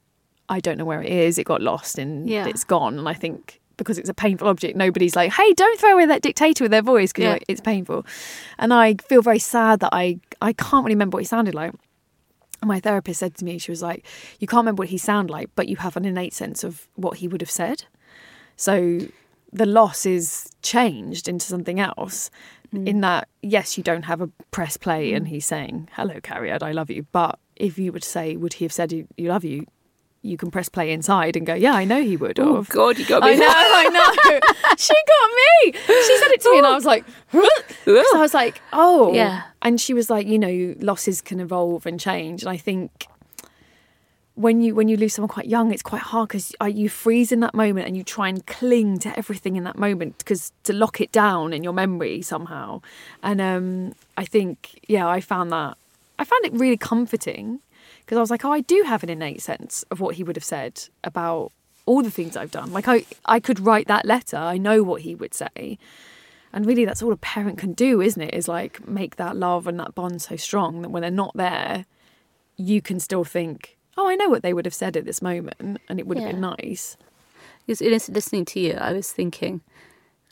[0.48, 1.40] I don't know where it is.
[1.40, 3.00] It got lost and it's gone.
[3.00, 6.22] And I think because it's a painful object, nobody's like, hey, don't throw away that
[6.22, 7.40] dictator with their voice because Yeah.
[7.48, 8.06] it's painful.
[8.60, 11.74] And I feel very sad that I, I can't really remember what he sounded like.
[12.64, 14.06] My therapist said to me, she was like,
[14.40, 17.18] you can't remember what he sounded like, but you have an innate sense of what
[17.18, 17.86] he would have said.
[18.56, 19.00] So
[19.56, 22.30] the loss is changed into something else.
[22.74, 22.88] Mm.
[22.88, 25.16] In that, yes, you don't have a press play mm.
[25.16, 27.06] and he's saying, hello, Cariad, I love you.
[27.12, 29.66] But if you would say, would he have said, you, you love you?
[30.24, 32.70] You can press play inside and go, yeah, I know he would Oh have.
[32.70, 33.30] God, you got me.
[33.30, 34.40] I know, I know.
[34.78, 35.80] she got me.
[35.86, 39.44] She said it to me, and I was like, so I was like, oh, Yeah.
[39.62, 43.06] And she was like, you know, losses can evolve and change, and I think
[44.36, 47.40] when you when you lose someone quite young, it's quite hard because you freeze in
[47.40, 51.02] that moment and you try and cling to everything in that moment because to lock
[51.02, 52.82] it down in your memory somehow.
[53.24, 55.78] And um, I think, yeah, I found that
[56.20, 57.60] I found it really comforting
[58.02, 60.36] because I was like, oh, I do have an innate sense of what he would
[60.36, 61.52] have said about
[61.86, 62.72] all the things I've done.
[62.72, 64.38] Like I, I could write that letter.
[64.38, 65.78] I know what he would say.
[66.52, 68.34] And really, that's all a parent can do, isn't it?
[68.34, 71.86] Is like make that love and that bond so strong that when they're not there,
[72.56, 75.56] you can still think, oh, I know what they would have said at this moment,
[75.60, 76.98] and it would have been nice.
[77.66, 79.62] Because in listening to you, I was thinking,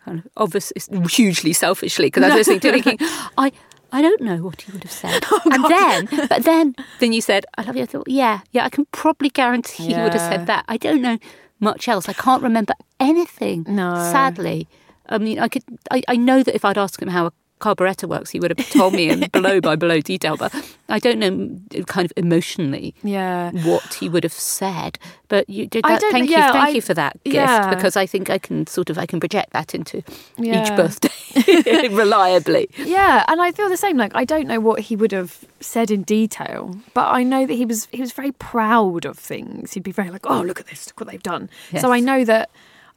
[0.05, 3.07] kind of obviously, hugely selfishly, because I was listening to you thinking,
[3.37, 3.51] I,
[3.91, 5.23] I don't know what he would have said.
[5.31, 7.83] Oh, and then, but then, then you said, I love you.
[7.83, 10.65] I thought, yeah, yeah, I can probably guarantee he would have said that.
[10.67, 11.17] I don't know
[11.59, 12.07] much else.
[12.09, 13.65] I can't remember anything.
[13.67, 13.95] No.
[13.95, 14.67] sadly.
[15.07, 15.63] I mean, I could.
[15.91, 17.33] I, I know that if I'd asked him how a
[17.63, 20.35] carburettor works, he would have told me in below by below detail.
[20.37, 20.51] But
[20.89, 21.33] I don't know,
[21.79, 23.51] uh, kind of emotionally, Yeah.
[23.69, 24.99] what he would have said.
[25.29, 26.01] But you did that.
[26.11, 27.73] Thank yeah, you, thank I- you for that gift yeah.
[27.73, 29.97] because I think I can sort of I can project that into
[30.37, 32.69] each birthday reliably.
[32.77, 33.97] Yeah, and I feel the same.
[33.97, 37.53] Like I don't know what he would have said in detail, but I know that
[37.53, 39.73] he was he was very proud of things.
[39.73, 40.87] He'd be very like, "Oh, look at this!
[40.87, 41.49] Look what they've done."
[41.79, 42.49] So I know that.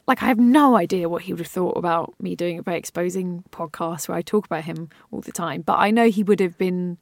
[0.07, 2.79] Like I have no idea what he would have thought about me doing a very
[2.79, 5.63] exposing podcast where I talk about him all the time.
[5.63, 6.99] But I know he would have been.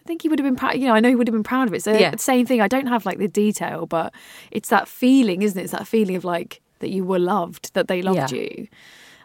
[0.00, 0.76] I think he would have been proud.
[0.76, 1.82] You know, I know he would have been proud of it.
[1.82, 2.16] So Yeah.
[2.16, 2.62] same thing.
[2.62, 4.14] I don't have like the detail, but
[4.50, 5.64] it's that feeling, isn't it?
[5.64, 8.40] It's that feeling of like that you were loved, that they loved Yeah.
[8.40, 8.68] you,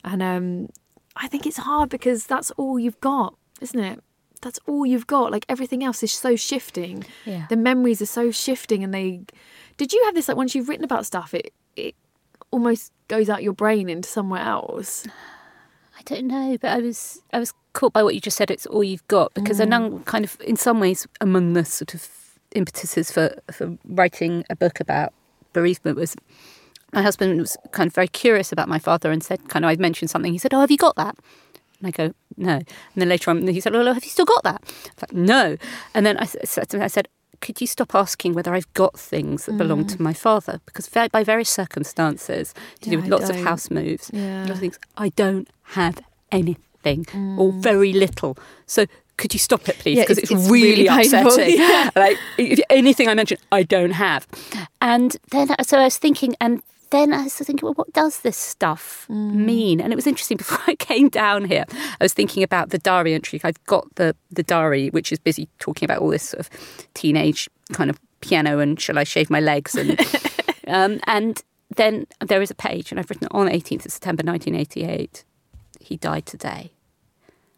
[0.04, 0.70] and um,
[1.16, 4.04] I think it's hard because that's all you've got, isn't it?
[4.42, 5.32] That's all you've got.
[5.32, 7.06] Like everything else is so shifting.
[7.26, 7.46] Yeah.
[7.50, 9.22] The memories are so shifting, and they.
[9.78, 11.96] Did you have this like once you've written about stuff, it it
[12.54, 15.06] almost goes out your brain into somewhere else.
[15.98, 18.52] I don't know, but I was I was caught by what you just said.
[18.52, 19.68] It's all you've got because Mm.
[19.68, 22.08] Anang kind of, in some ways, among the sort of
[22.52, 25.12] impetuses for for writing a book about
[25.54, 26.16] bereavement was
[26.94, 29.80] my husband was kind of very curious about my father and said, kind of, I'd
[29.80, 30.32] mentioned something.
[30.32, 31.16] He said, "Oh, have you got that?"
[31.80, 34.44] And I go, "No." And then later on, he said, "Oh, have you still got
[34.44, 35.58] that?" I was like, "No."
[35.96, 37.08] And then I said I said.
[37.46, 40.62] Could you stop asking whether I've got things that belong to my father?
[40.66, 44.40] Because by various circumstances, to do with lots of house moves, Yeah.
[44.42, 45.48] lots of things, I don't
[45.80, 46.00] have
[46.32, 47.06] anything
[47.38, 48.38] or very little.
[48.66, 48.86] So
[49.18, 49.98] could you stop it, please?
[49.98, 51.58] Yeah, Because it's- it's, it's really, really upsetting.
[51.66, 51.90] Yeah.
[51.96, 52.18] Like
[52.70, 54.26] anything I mention, I don't have.
[54.82, 56.62] And then so I was thinking, and
[56.94, 59.82] then I was thinking, well, what does this stuff mean?
[59.82, 60.38] And it was interesting.
[60.44, 63.42] Before I came down here, I was thinking about the diary entry.
[63.44, 66.50] I've got the the diary, which is busy talking about all this sort of
[66.94, 70.00] teenage kind of piano and shall I shave my legs and
[70.68, 71.44] um, and
[71.76, 75.24] then there is a page, and I've written on 18th of September 1988.
[75.80, 76.72] He died today.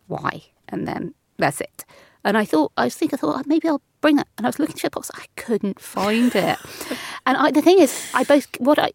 [0.07, 0.43] Why?
[0.69, 1.83] And then that's it.
[2.23, 4.27] And I thought, I was thinking, I thought "Oh, maybe I'll bring that.
[4.37, 6.57] And I was looking through the box, I couldn't find it.
[7.25, 8.91] and I, the thing is, I both what I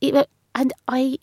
[0.54, 1.18] and I.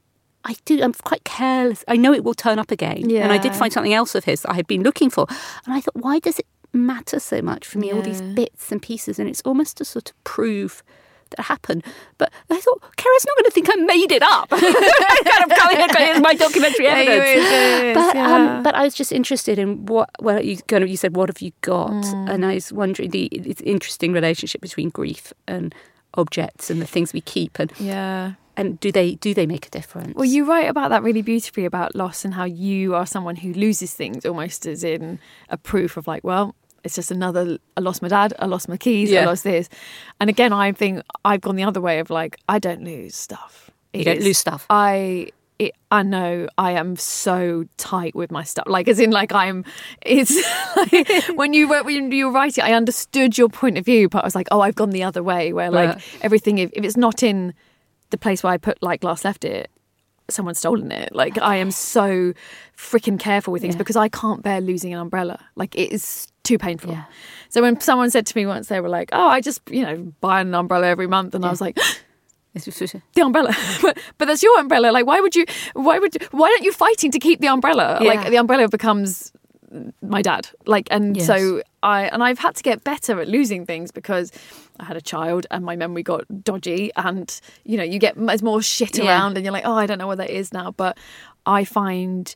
[0.45, 0.81] I do.
[0.81, 1.83] I'm quite careless.
[1.89, 3.23] I know it will turn up again, yeah.
[3.23, 5.25] and I did find something else of his that I had been looking for.
[5.65, 7.91] And I thought, why does it matter so much for me?
[7.91, 10.83] All these bits and pieces, and it's almost to sort of prove
[11.31, 11.83] that happened.
[12.17, 14.49] But I thought, Kara's not going to think I made it up.
[14.49, 17.25] kind of coming as my documentary Yeah, evidence.
[17.25, 18.35] is, it is, but yeah.
[18.35, 20.09] um, but I was just interested in what.
[20.21, 21.91] Well, you kind of you said, what have you got?
[21.91, 22.29] Mm.
[22.29, 25.73] And I was wondering the it's interesting relationship between grief and
[26.17, 28.33] objects and the things we keep and Yeah.
[28.55, 30.13] and do they do they make a difference?
[30.15, 33.53] Well, you write about that really beautifully about loss and how you are someone who
[33.53, 37.57] loses things almost as in a proof of like, well, it's just another.
[37.75, 38.33] I lost my dad.
[38.39, 39.13] I lost my keys.
[39.13, 39.67] I lost this.
[40.21, 43.69] And again, I think I've gone the other way of like, I don't lose stuff.
[43.93, 44.65] You It don't is- lose stuff.
[44.69, 45.29] I.
[45.59, 48.65] It, I know I am so tight with my stuff.
[48.67, 49.65] Like, as in, like I'm.
[50.03, 50.31] It's
[50.77, 54.23] like when you were when you were writing, I understood your point of view, but
[54.23, 56.17] I was like, oh, I've gone the other way, where like Right.
[56.21, 57.53] everything, if, if it's not in
[58.11, 59.71] the place where I put like last left it,
[60.29, 61.15] someone's stolen it.
[61.15, 62.33] Like I am so
[62.77, 63.79] freaking careful with things Yeah.
[63.79, 65.39] because I can't bear losing an umbrella.
[65.55, 66.91] Like it is too painful.
[66.91, 67.05] Yeah.
[67.49, 70.13] So when someone said to me once, they were like, "Oh, I just you know
[70.21, 71.79] buy an umbrella every month," and I was like,
[73.13, 73.55] the umbrella.
[73.81, 74.91] But, but that's your umbrella.
[74.91, 77.99] Like why would you why would you, why aren't you fighting to keep the umbrella?
[78.01, 78.13] Yeah.
[78.13, 79.31] like the umbrella becomes
[80.01, 80.49] my dad.
[80.65, 81.27] Like and Yes.
[81.27, 84.31] so i and i've had to get better at losing things because
[84.79, 88.41] i had a child and my memory got dodgy and you know you get there's
[88.41, 89.05] more shit Yeah.
[89.05, 90.71] around and you're like oh i don't know what that is now.
[90.71, 90.97] But
[91.45, 92.33] i find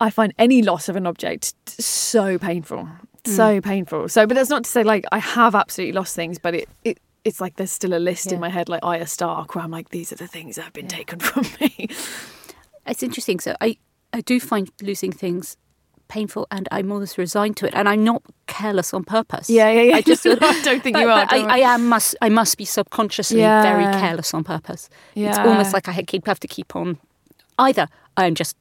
[0.00, 2.88] i find any loss of an object so painful.
[3.24, 3.64] So mm.
[3.64, 4.08] painful.
[4.08, 6.98] So but that's not to say like i have absolutely lost things but it, it
[7.24, 9.90] it's like there's still a list in my head like Arya Stark where I'm like
[9.90, 11.88] these are the things that have been taken from me
[12.86, 13.40] it's interesting.
[13.40, 13.76] So I,
[14.12, 15.56] I do find losing things
[16.08, 17.74] painful, and I'm almost resigned to it.
[17.74, 19.48] And I'm not careless on purpose.
[19.48, 19.96] Yeah, yeah, yeah.
[19.96, 22.16] I just No, I don't think but, you are, I, I am must.
[22.20, 24.88] I must be subconsciously very careless on purpose.
[25.14, 25.30] Yeah.
[25.30, 26.98] It's almost like I keep have to keep on.
[27.58, 28.56] Either I am just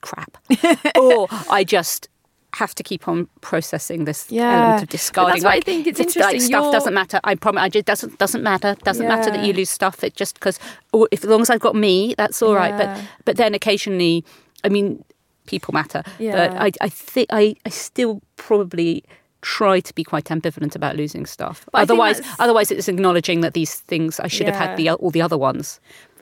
[0.00, 0.38] crap,
[0.96, 2.08] or I just
[2.54, 4.50] have to keep on processing this Yeah.
[4.52, 5.32] element of But discarding.
[5.34, 7.20] that's why I think it's like interesting, stuff you're- doesn't matter.
[7.24, 7.62] I promise.
[7.62, 8.76] I just doesn't doesn't matter.
[8.84, 10.02] Doesn't matter that you lose stuff.
[10.02, 10.58] It just because
[10.94, 12.70] oh, if as long as I've got me, that's all right.
[12.78, 12.94] Yeah.
[12.96, 14.24] But but then occasionally,
[14.64, 15.04] I mean,
[15.46, 16.02] people matter.
[16.18, 19.04] But I I think I, I still probably
[19.42, 21.66] try to be quite ambivalent about losing stuff.
[21.72, 25.22] But otherwise, otherwise it's acknowledging that these things I should have had the all the
[25.22, 25.78] other ones.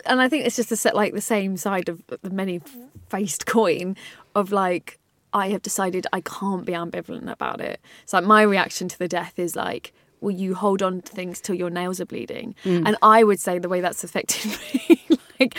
[0.06, 2.60] and I think it's just a set like the same side of the many
[3.08, 3.96] faced coin
[4.34, 4.98] of like
[5.34, 7.80] I have decided I can't be ambivalent about it.
[8.06, 11.40] So like my reaction to the death is like, will you hold on to things
[11.40, 12.54] till your nails are bleeding?
[12.64, 12.86] Mm.
[12.86, 14.58] And I would say the way that's affected
[14.88, 15.04] me,
[15.38, 15.58] like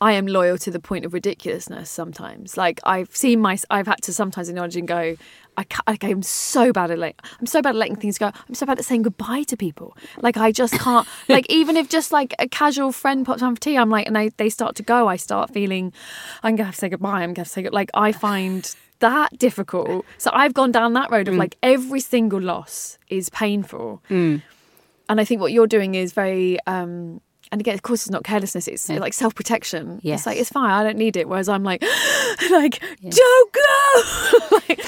[0.00, 2.56] I am loyal to the point of ridiculousness sometimes.
[2.56, 5.16] Like I've seen my, I've had to sometimes acknowledge and go,
[5.56, 8.26] I, like I'm so bad at like, I'm so bad at letting things go.
[8.26, 9.96] I'm so bad at saying goodbye to people.
[10.18, 11.06] Like I just can't.
[11.28, 14.14] like even if just like a casual friend pops on for tea, I'm like, and
[14.14, 15.92] they they start to go, I start feeling,
[16.44, 17.22] I'm gonna have to say goodbye.
[17.22, 17.68] I'm gonna have to say.
[17.68, 20.04] Like I find that difficult.
[20.18, 21.38] So I've gone down that road of mm.
[21.38, 24.02] like every single loss is painful.
[24.10, 24.42] Mm.
[25.08, 27.20] And I think what you're doing is very um
[27.50, 30.00] and again of course it's not carelessness it's like self-protection.
[30.02, 30.20] Yes.
[30.20, 31.82] it's like it's fine I don't need it whereas I'm like
[32.50, 34.02] like don't go!
[34.68, 34.84] Like,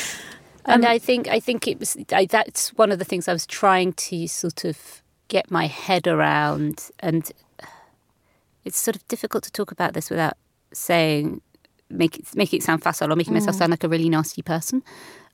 [0.67, 3.33] And um, I think I think it was I, that's one of the things I
[3.33, 7.31] was trying to sort of get my head around, and
[8.65, 10.37] it's sort of difficult to talk about this without
[10.73, 11.41] saying
[11.91, 13.59] make it make it sound facile or making myself mm.
[13.59, 14.83] sound like a really nasty person.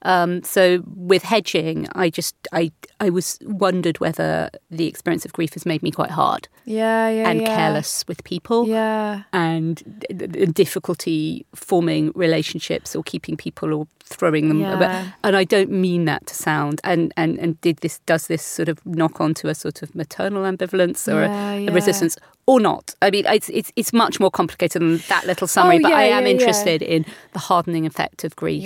[0.06, 5.52] Um, so with hedging, I just I I was wondered whether the experience of grief
[5.54, 7.56] has made me quite hard yeah yeah and yeah.
[7.56, 14.48] careless with people yeah and d- d- difficulty forming relationships or keeping people or throwing
[14.48, 14.60] them.
[14.60, 15.10] Yeah.
[15.24, 16.80] And I don't mean that to sound.
[16.84, 20.44] And, and, and did this does this sort of knock onto a sort of maternal
[20.44, 21.70] ambivalence or Yeah, a, yeah.
[21.70, 22.94] a resistance or not?
[23.02, 25.78] I mean, it's, it's it's much more complicated than that little summary.
[25.78, 26.34] Oh, but yeah, I am yeah, yeah.
[26.34, 28.62] interested in the hardening effect of grief.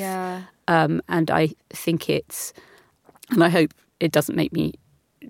[0.71, 2.53] Yeah Um, and I think it's,
[3.31, 4.75] and I hope it doesn't make me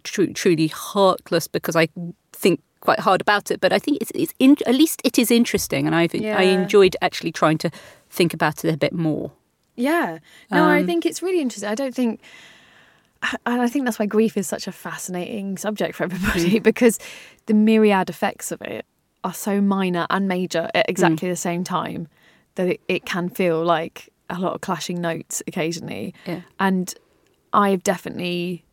[0.04, 1.88] tru- truly heartless because I
[2.32, 3.60] think quite hard about it.
[3.60, 6.96] But I think it's, it's in, at least it is interesting, and I've I enjoyed
[7.02, 7.70] actually trying to
[8.10, 9.30] think about it a bit more.
[9.76, 10.18] yeah
[10.50, 12.20] no I Um, think it's really interesting I don't think
[13.46, 16.98] and I think that's why grief is such a fascinating subject for everybody because
[17.46, 18.84] the myriad effects of it
[19.22, 22.08] are so minor and major at exactly the same time
[22.56, 26.14] that it, it can feel like a lot of clashing notes occasionally.
[26.26, 26.42] Yeah.
[26.58, 26.94] And
[27.52, 28.64] I've definitely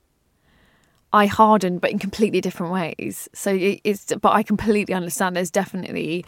[1.14, 3.30] I hardened but in completely different ways.
[3.34, 6.26] So it, it's but I completely understand there's definitely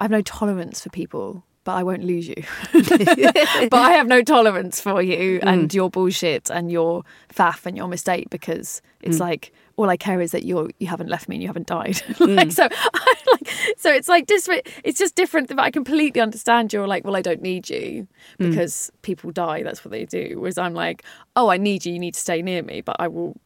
[0.00, 2.42] I have no tolerance for people but I won't lose you.
[2.72, 5.46] but I have no tolerance for you mm.
[5.46, 7.04] and your bullshit and your
[7.34, 9.20] faff and your mistake because it's mm.
[9.20, 12.00] like all I care is that you're you haven't left me and you haven't died.
[12.18, 12.36] Mm.
[12.36, 16.72] like so I like so it's like different it's just different but I completely understand
[16.72, 18.06] you're like, well I don't need you
[18.38, 18.50] hmm.
[18.50, 20.36] because people die, that's what they do.
[20.38, 21.02] Whereas I'm like,
[21.36, 23.36] oh I need you, you need to stay near me, but I will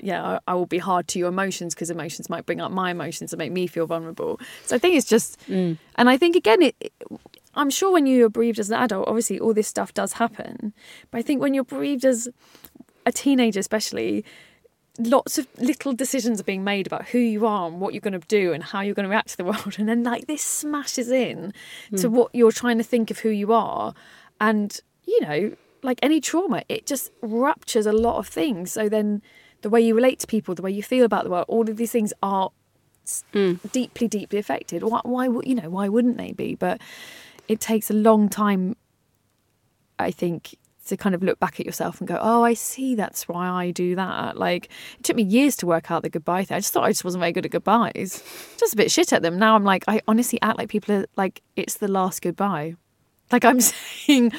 [0.00, 2.90] yeah, I, I will be hard to your emotions because emotions might bring up my
[2.92, 4.38] emotions and make me feel vulnerable.
[4.64, 5.72] So I think it's just, hmm.
[5.96, 6.92] and I think again, it, it-
[7.56, 10.74] I'm sure when you're bereaved as an adult, obviously all this stuff does happen.
[11.10, 12.28] But I think when you're bereaved as
[13.06, 14.26] a teenager, especially,
[14.98, 18.18] lots of little decisions are being made about who you are and what you're going
[18.18, 19.76] to do and how you're going to react to the world.
[19.78, 21.52] And then, like, this smashes in
[21.96, 22.14] to hmm.
[22.14, 23.94] what you're trying to think of who you are.
[24.40, 28.72] And, you know, like any trauma, it just ruptures a lot of things.
[28.72, 29.22] So then
[29.62, 31.76] the way you relate to people, the way you feel about the world, all of
[31.76, 32.50] these things are
[33.04, 33.54] s- hmm.
[33.72, 34.82] deeply, deeply affected.
[34.82, 36.54] Why, why would, you know, why wouldn't they be?
[36.54, 36.80] But
[37.48, 38.76] it takes a long time,
[39.98, 40.56] I think,
[40.86, 43.70] to kind of look back at yourself and go, oh, I see that's why I
[43.70, 44.36] do that.
[44.36, 44.68] Like,
[44.98, 46.56] it took me years to work out the goodbye thing.
[46.56, 48.22] I just thought I just wasn't very good at goodbyes.
[48.58, 49.38] Just a bit shit at them.
[49.38, 52.76] Now I'm like, I honestly act like people are like, it's the last goodbye.
[53.30, 54.32] Like I'm saying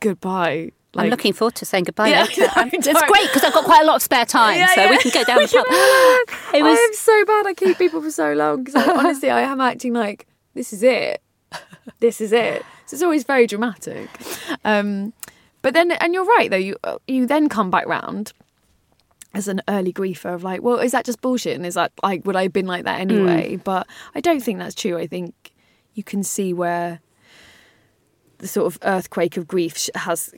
[0.00, 2.22] goodbye I'm looking forward to saying goodbye Yeah,
[2.56, 4.98] Um, it's great because I've got quite a lot of spare time, Yeah, so we
[4.98, 6.54] can go down the pub.
[6.54, 7.46] It was I am so bad.
[7.46, 11.22] I keep people for so long because honestly, I am acting like this is it.
[12.00, 12.64] This is it.
[12.86, 14.08] So it's always very dramatic.
[14.64, 15.12] Um,
[15.62, 16.56] but then, and you're right though.
[16.56, 18.32] You you then come back round
[19.32, 21.54] as an early griefer of like, well, is that just bullshit?
[21.54, 23.56] And is that like would I have been like that anyway?
[23.56, 24.98] But I don't think that's true.
[24.98, 25.52] I think
[25.94, 27.00] you can see where
[28.38, 30.34] the sort of earthquake of grief has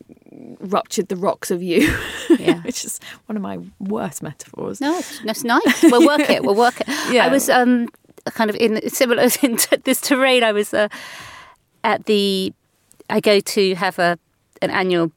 [0.61, 1.97] ruptured the rocks of you.
[2.29, 2.61] Yeah.
[2.65, 4.81] which is one of my worst metaphors.
[4.81, 5.83] No, it's nice.
[5.83, 6.43] We'll work it.
[6.43, 6.89] We'll work it.
[7.13, 7.25] Yeah.
[7.25, 7.89] I was um
[8.27, 10.43] kind of in similar in this terrain.
[10.45, 10.89] I was uh,
[11.85, 12.53] at the.
[13.11, 14.19] I go to have a
[14.63, 15.13] an annual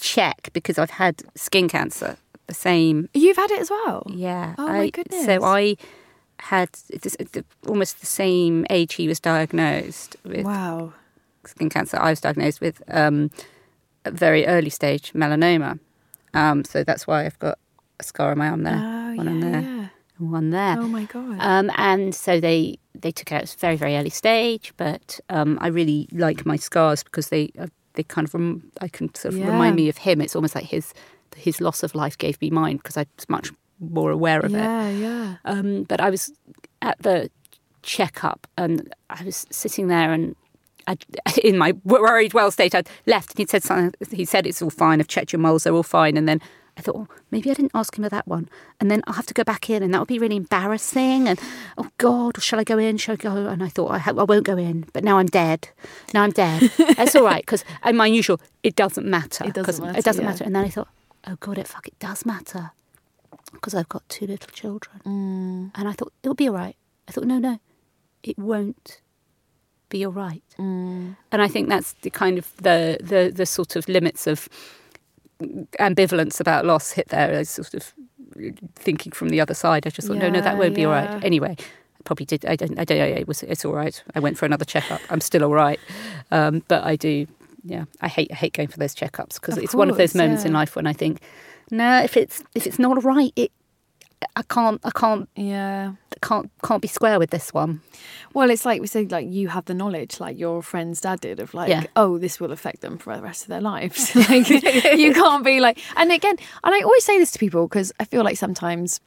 [0.00, 2.16] check because I've had skin cancer.
[2.46, 3.08] The same.
[3.14, 4.02] You've had it as well.
[4.10, 4.54] Yeah.
[4.58, 5.24] Oh my I- goodness.
[5.24, 5.76] So I
[6.40, 6.68] had
[7.66, 10.92] almost the same age he was diagnosed with Wow.
[11.46, 11.96] skin cancer.
[11.98, 13.30] I was diagnosed with um,
[14.04, 15.78] a very early stage melanoma.
[16.34, 17.58] Um, so that's why I've got
[18.00, 19.88] a scar on my arm there, Oh, one on yeah, there, yeah.
[20.18, 20.76] and one there.
[20.78, 21.36] Oh my god.
[21.38, 23.42] Um, and so they they took it out.
[23.44, 27.52] It's very very early stage, but um, I really like my scars because they
[27.94, 29.46] they kind of rem- I can sort of Yeah.
[29.48, 30.20] remind me of him.
[30.20, 30.92] It's almost like his
[31.36, 34.58] his loss of life gave me mine because I was much more aware of it.
[34.58, 35.36] yeah, yeah.
[35.44, 36.32] Um, but I was
[36.80, 37.28] at the
[37.82, 40.36] checkup and I was sitting there and
[40.86, 40.96] I,
[41.42, 43.94] in my worried well state, I'd left and he'd said something.
[44.12, 45.00] He said it's all fine.
[45.00, 46.16] I've checked your moles; they're all fine.
[46.16, 46.40] And then
[46.76, 48.48] I thought, oh, maybe I didn't ask him of that one.
[48.80, 51.28] And then I'll have to go back in, and that would be really embarrassing.
[51.28, 51.38] And
[51.78, 52.96] oh God, shall I go in?
[52.96, 53.46] Shall I go?
[53.46, 54.86] And I thought I, ha- I won't go in.
[54.92, 55.68] But now I'm dead.
[56.12, 56.70] Now I'm dead.
[56.78, 58.40] It's all right because and my usual.
[58.62, 59.44] It doesn't matter.
[59.44, 60.30] It doesn't matter, It doesn't yeah.
[60.30, 60.44] matter.
[60.44, 60.88] And then I thought,
[61.26, 62.72] oh God, it fuck, it does matter
[63.52, 65.00] because I've got two little children.
[65.04, 65.78] Mm.
[65.78, 66.76] And I thought it'll be all right.
[67.08, 67.58] I thought, no, no,
[68.22, 69.00] it won't
[69.88, 70.42] be all right.
[70.58, 71.16] Mm.
[71.30, 74.48] And I think that's the kind of the the the sort of limits of
[75.80, 77.34] ambivalence about loss hit there.
[77.34, 77.94] I was sort of
[78.74, 79.86] thinking from the other side.
[79.86, 81.22] I just thought, no, no, that won't be all right.
[81.24, 82.44] Anyway, I probably did.
[82.46, 82.78] I don't.
[82.78, 82.98] I don't.
[82.98, 83.04] know.
[83.04, 83.42] It was.
[83.42, 84.02] It's all right.
[84.14, 85.00] I went for another checkup.
[85.10, 85.80] I'm still all right.
[86.30, 87.26] Um, but I do.
[87.64, 88.30] Yeah, I hate.
[88.30, 90.76] I hate going for those checkups because it's one of those course, moments in life
[90.76, 91.20] when I think,
[91.70, 93.52] no, if it's if it's not right, it.
[94.36, 94.80] I can't.
[94.84, 95.28] I can't.
[95.36, 95.92] Yeah.
[96.22, 96.50] Can't.
[96.64, 97.80] Can't be square with this one.
[98.34, 101.38] Well, it's like we said, like you have the knowledge, like your friend's dad did,
[101.40, 101.84] of like, Yeah.
[101.94, 104.14] oh, this will affect them for the rest of their lives.
[104.28, 107.92] like you can't be like, and again, and I always say this to people because
[108.00, 109.00] I feel like sometimes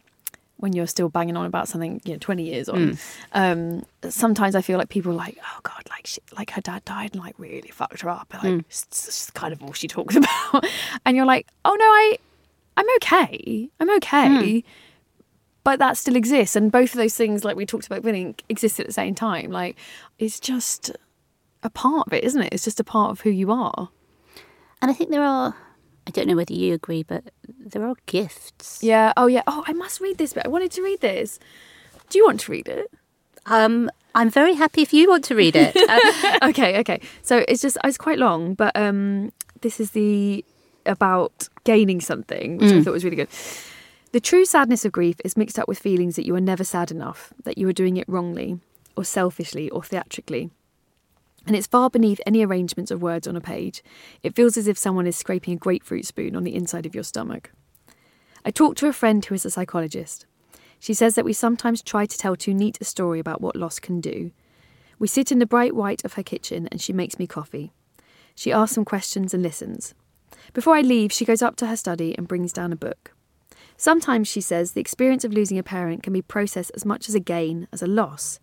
[0.58, 2.96] when you're still banging on about something, you know, 20 years on, hmm.
[3.34, 6.84] um, sometimes I feel like people are like, oh God, like she, like her dad
[6.86, 8.34] died and like really fucked her up.
[8.34, 8.60] Like hmm.
[8.60, 10.16] it's, it's kind of all she talks
[10.52, 10.66] about.
[11.06, 12.18] and you're like, oh no, I,
[12.76, 13.70] I'm okay.
[13.80, 14.62] I'm okay.
[14.62, 14.68] Hmm.
[15.68, 16.56] But that still exists.
[16.56, 19.52] And both of those things, like we talked about winning, exist at the same time.
[19.52, 19.76] Like
[20.18, 20.96] it's just
[21.62, 22.54] a part of it, isn't it?
[22.54, 23.90] It's just a part of who you are.
[24.82, 25.58] And I think there are.
[26.08, 28.82] I don't know whether you agree, but there are gifts.
[28.82, 29.12] Yeah.
[29.18, 29.44] Oh yeah.
[29.46, 30.46] Oh, I must read this bit.
[30.46, 31.38] I wanted to read this.
[32.10, 32.90] Do you want to read it?
[33.46, 35.76] Um, I'm very happy if you want to read it.
[35.76, 37.02] Uh, okay, okay.
[37.24, 40.46] So it's just it's quite long, but um, this is the
[40.86, 43.28] about gaining something, which I thought was really good.
[44.12, 46.92] The true sadness of grief is mixed up with feelings that you are never sad
[46.92, 48.60] enough, that you are doing it wrongly,
[48.96, 50.50] or selfishly, or theatrically.
[51.46, 53.84] And it's far beneath any arrangements of words on a page.
[54.24, 57.04] It feels as if someone is scraping a grapefruit spoon on the inside of your
[57.04, 57.52] stomach.
[58.46, 60.26] I talked to a friend who is a psychologist.
[60.80, 63.80] She says that we sometimes try to tell too neat a story about what loss
[63.80, 64.32] can do,
[65.00, 67.72] we sit in the bright white of her kitchen and she makes me coffee.
[68.34, 69.94] She asks some questions and listens.
[70.54, 73.14] Before I leave, she goes up to her study and brings down a book.
[73.78, 77.16] Sometimes, she says, the experience of losing a parent can be processed as much as
[77.16, 78.40] a gain as a loss.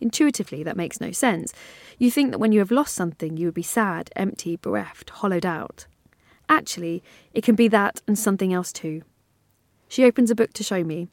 [0.00, 1.52] Intuitively, that makes no sense.
[1.98, 5.46] You think that when you have lost something, you would be sad, empty, bereft, hollowed
[5.46, 5.86] out.
[6.48, 7.02] Actually,
[7.32, 9.02] it can be that and something else too.
[9.88, 11.06] She opens a book to show me.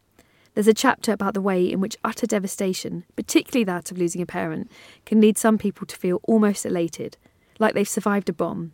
[0.56, 4.26] There's a chapter about the way in which utter devastation, particularly that of losing a
[4.26, 4.72] parent,
[5.06, 7.18] can lead some people to feel almost elated,
[7.60, 8.74] like they've survived a bomb.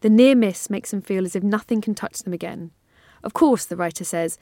[0.00, 2.70] The near miss makes them feel as if nothing can touch them again.
[3.22, 4.38] Of course, the writer says,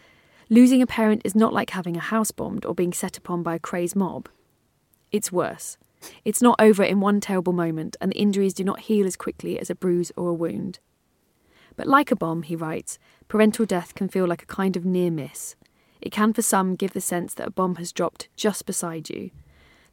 [0.49, 3.55] losing a parent is not like having a house bombed or being set upon by
[3.57, 4.29] a crazed mob.
[5.11, 5.77] It's worse.
[6.25, 9.59] It's not over in one terrible moment, and the injuries do not heal as quickly
[9.59, 10.79] as a bruise or a wound.
[11.77, 12.99] But like a bomb, he writes,
[13.29, 15.57] parental death can feel like a kind of near miss.
[16.01, 19.31] It can, for some, give the sense that a bomb has dropped just beside you.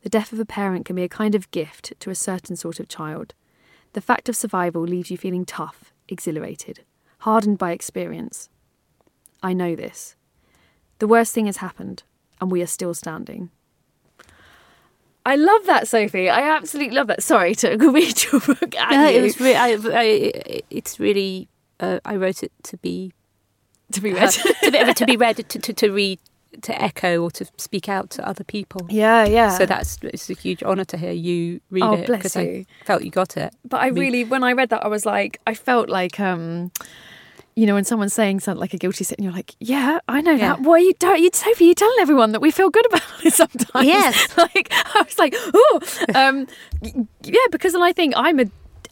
[0.02, 2.80] The death of a parent can be a kind of gift to a certain sort
[2.80, 3.34] of child.
[3.94, 6.82] The fact of survival leaves you feeling tough, exhilarated,
[7.20, 8.50] hardened by experience.
[9.44, 10.16] I know this.
[11.00, 12.04] The worst thing has happened,
[12.40, 13.50] and we are still standing.
[15.26, 16.30] I love that, Sophie.
[16.30, 17.24] I absolutely love that.
[17.24, 19.20] Sorry to read your book at no, you.
[19.20, 21.48] it was re- I, I, it's really
[21.80, 23.14] uh, I wrote it to be
[23.92, 26.20] to be read, uh, to, be, to be read to, to, to read
[26.62, 28.86] to echo or to speak out to other people.
[28.90, 29.58] yeah, yeah.
[29.58, 32.36] So that's it's a huge honour to hear you read Oh, it because.
[32.36, 33.54] I felt you got it.
[33.66, 36.72] But I mean- really, when I read that, I was like, I felt like, um,
[37.56, 40.32] you know, when someone's saying something like a guilty sin, you're like, yeah, I know
[40.34, 40.56] Yeah.
[40.56, 40.68] that.
[40.68, 41.24] Are you doing?
[41.24, 43.86] You, Sophie, you're telling everyone that we feel good about it sometimes.
[43.86, 44.38] Yes.
[44.38, 45.80] like, I was like, oh,
[46.16, 46.48] um,
[47.24, 48.46] yeah, because then I think I'm a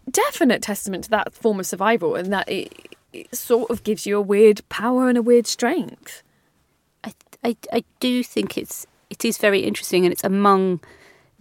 [0.10, 4.18] definite testament to that form of survival and that it, it sort of gives you
[4.18, 6.22] a weird power and a weird strength.
[7.04, 10.80] I, I, I do think it's it is very interesting, and it's among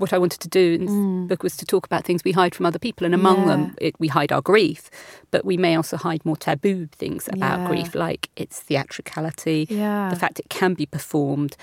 [0.00, 1.28] what I wanted to do in this mm.
[1.28, 3.94] book was to talk about things we hide from other people, and among them it,
[4.00, 4.90] we hide our grief,
[5.30, 7.66] but we may also hide more taboo things about Yeah.
[7.68, 10.08] grief, like its theatricality, Yeah.
[10.08, 11.56] the fact it can be performed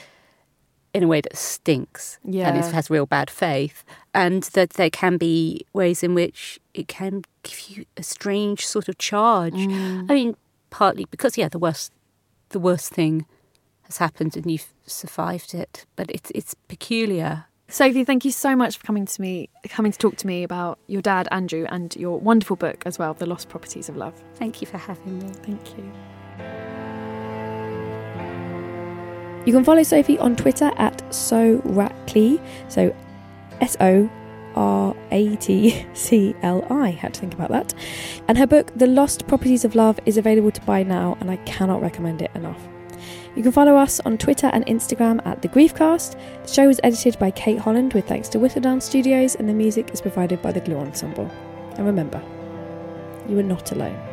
[0.93, 2.71] in a way that stinks and Yeah.
[2.71, 3.83] has real bad faith,
[4.13, 8.87] and that there can be ways in which it can give you a strange sort
[8.87, 9.53] of charge.
[9.53, 10.09] Mm.
[10.09, 10.35] I mean,
[10.69, 11.91] partly because yeah, the worst
[12.49, 13.25] the worst thing
[13.83, 17.45] has happened and you've survived it, but it's it's peculiar.
[17.69, 20.79] Sophie, thank you so much for coming to me, coming to talk to me about
[20.87, 24.13] your dad, Andrew, and your wonderful book as well, The Lost Properties of Love.
[24.35, 25.27] Thank you for having me.
[25.33, 25.91] Thank you.
[29.45, 32.39] You can follow Sophie on Twitter at So Ratcliffe.
[32.69, 32.95] So
[33.59, 34.09] S O
[34.55, 36.91] R A T C L I.
[36.91, 37.73] Had to think about that.
[38.29, 41.35] And her book, The Lost Properties of Love, is available to buy now, and I
[41.37, 42.65] cannot recommend it enough.
[43.37, 46.19] You can follow us on Twitter and Instagram at The Griefcast.
[46.41, 49.91] The show was edited by Kate Holland with thanks to Whistledown Studios, and the music
[49.93, 51.29] is provided by the Glue Ensemble.
[51.75, 52.19] And remember,
[53.29, 54.06] you are not alone.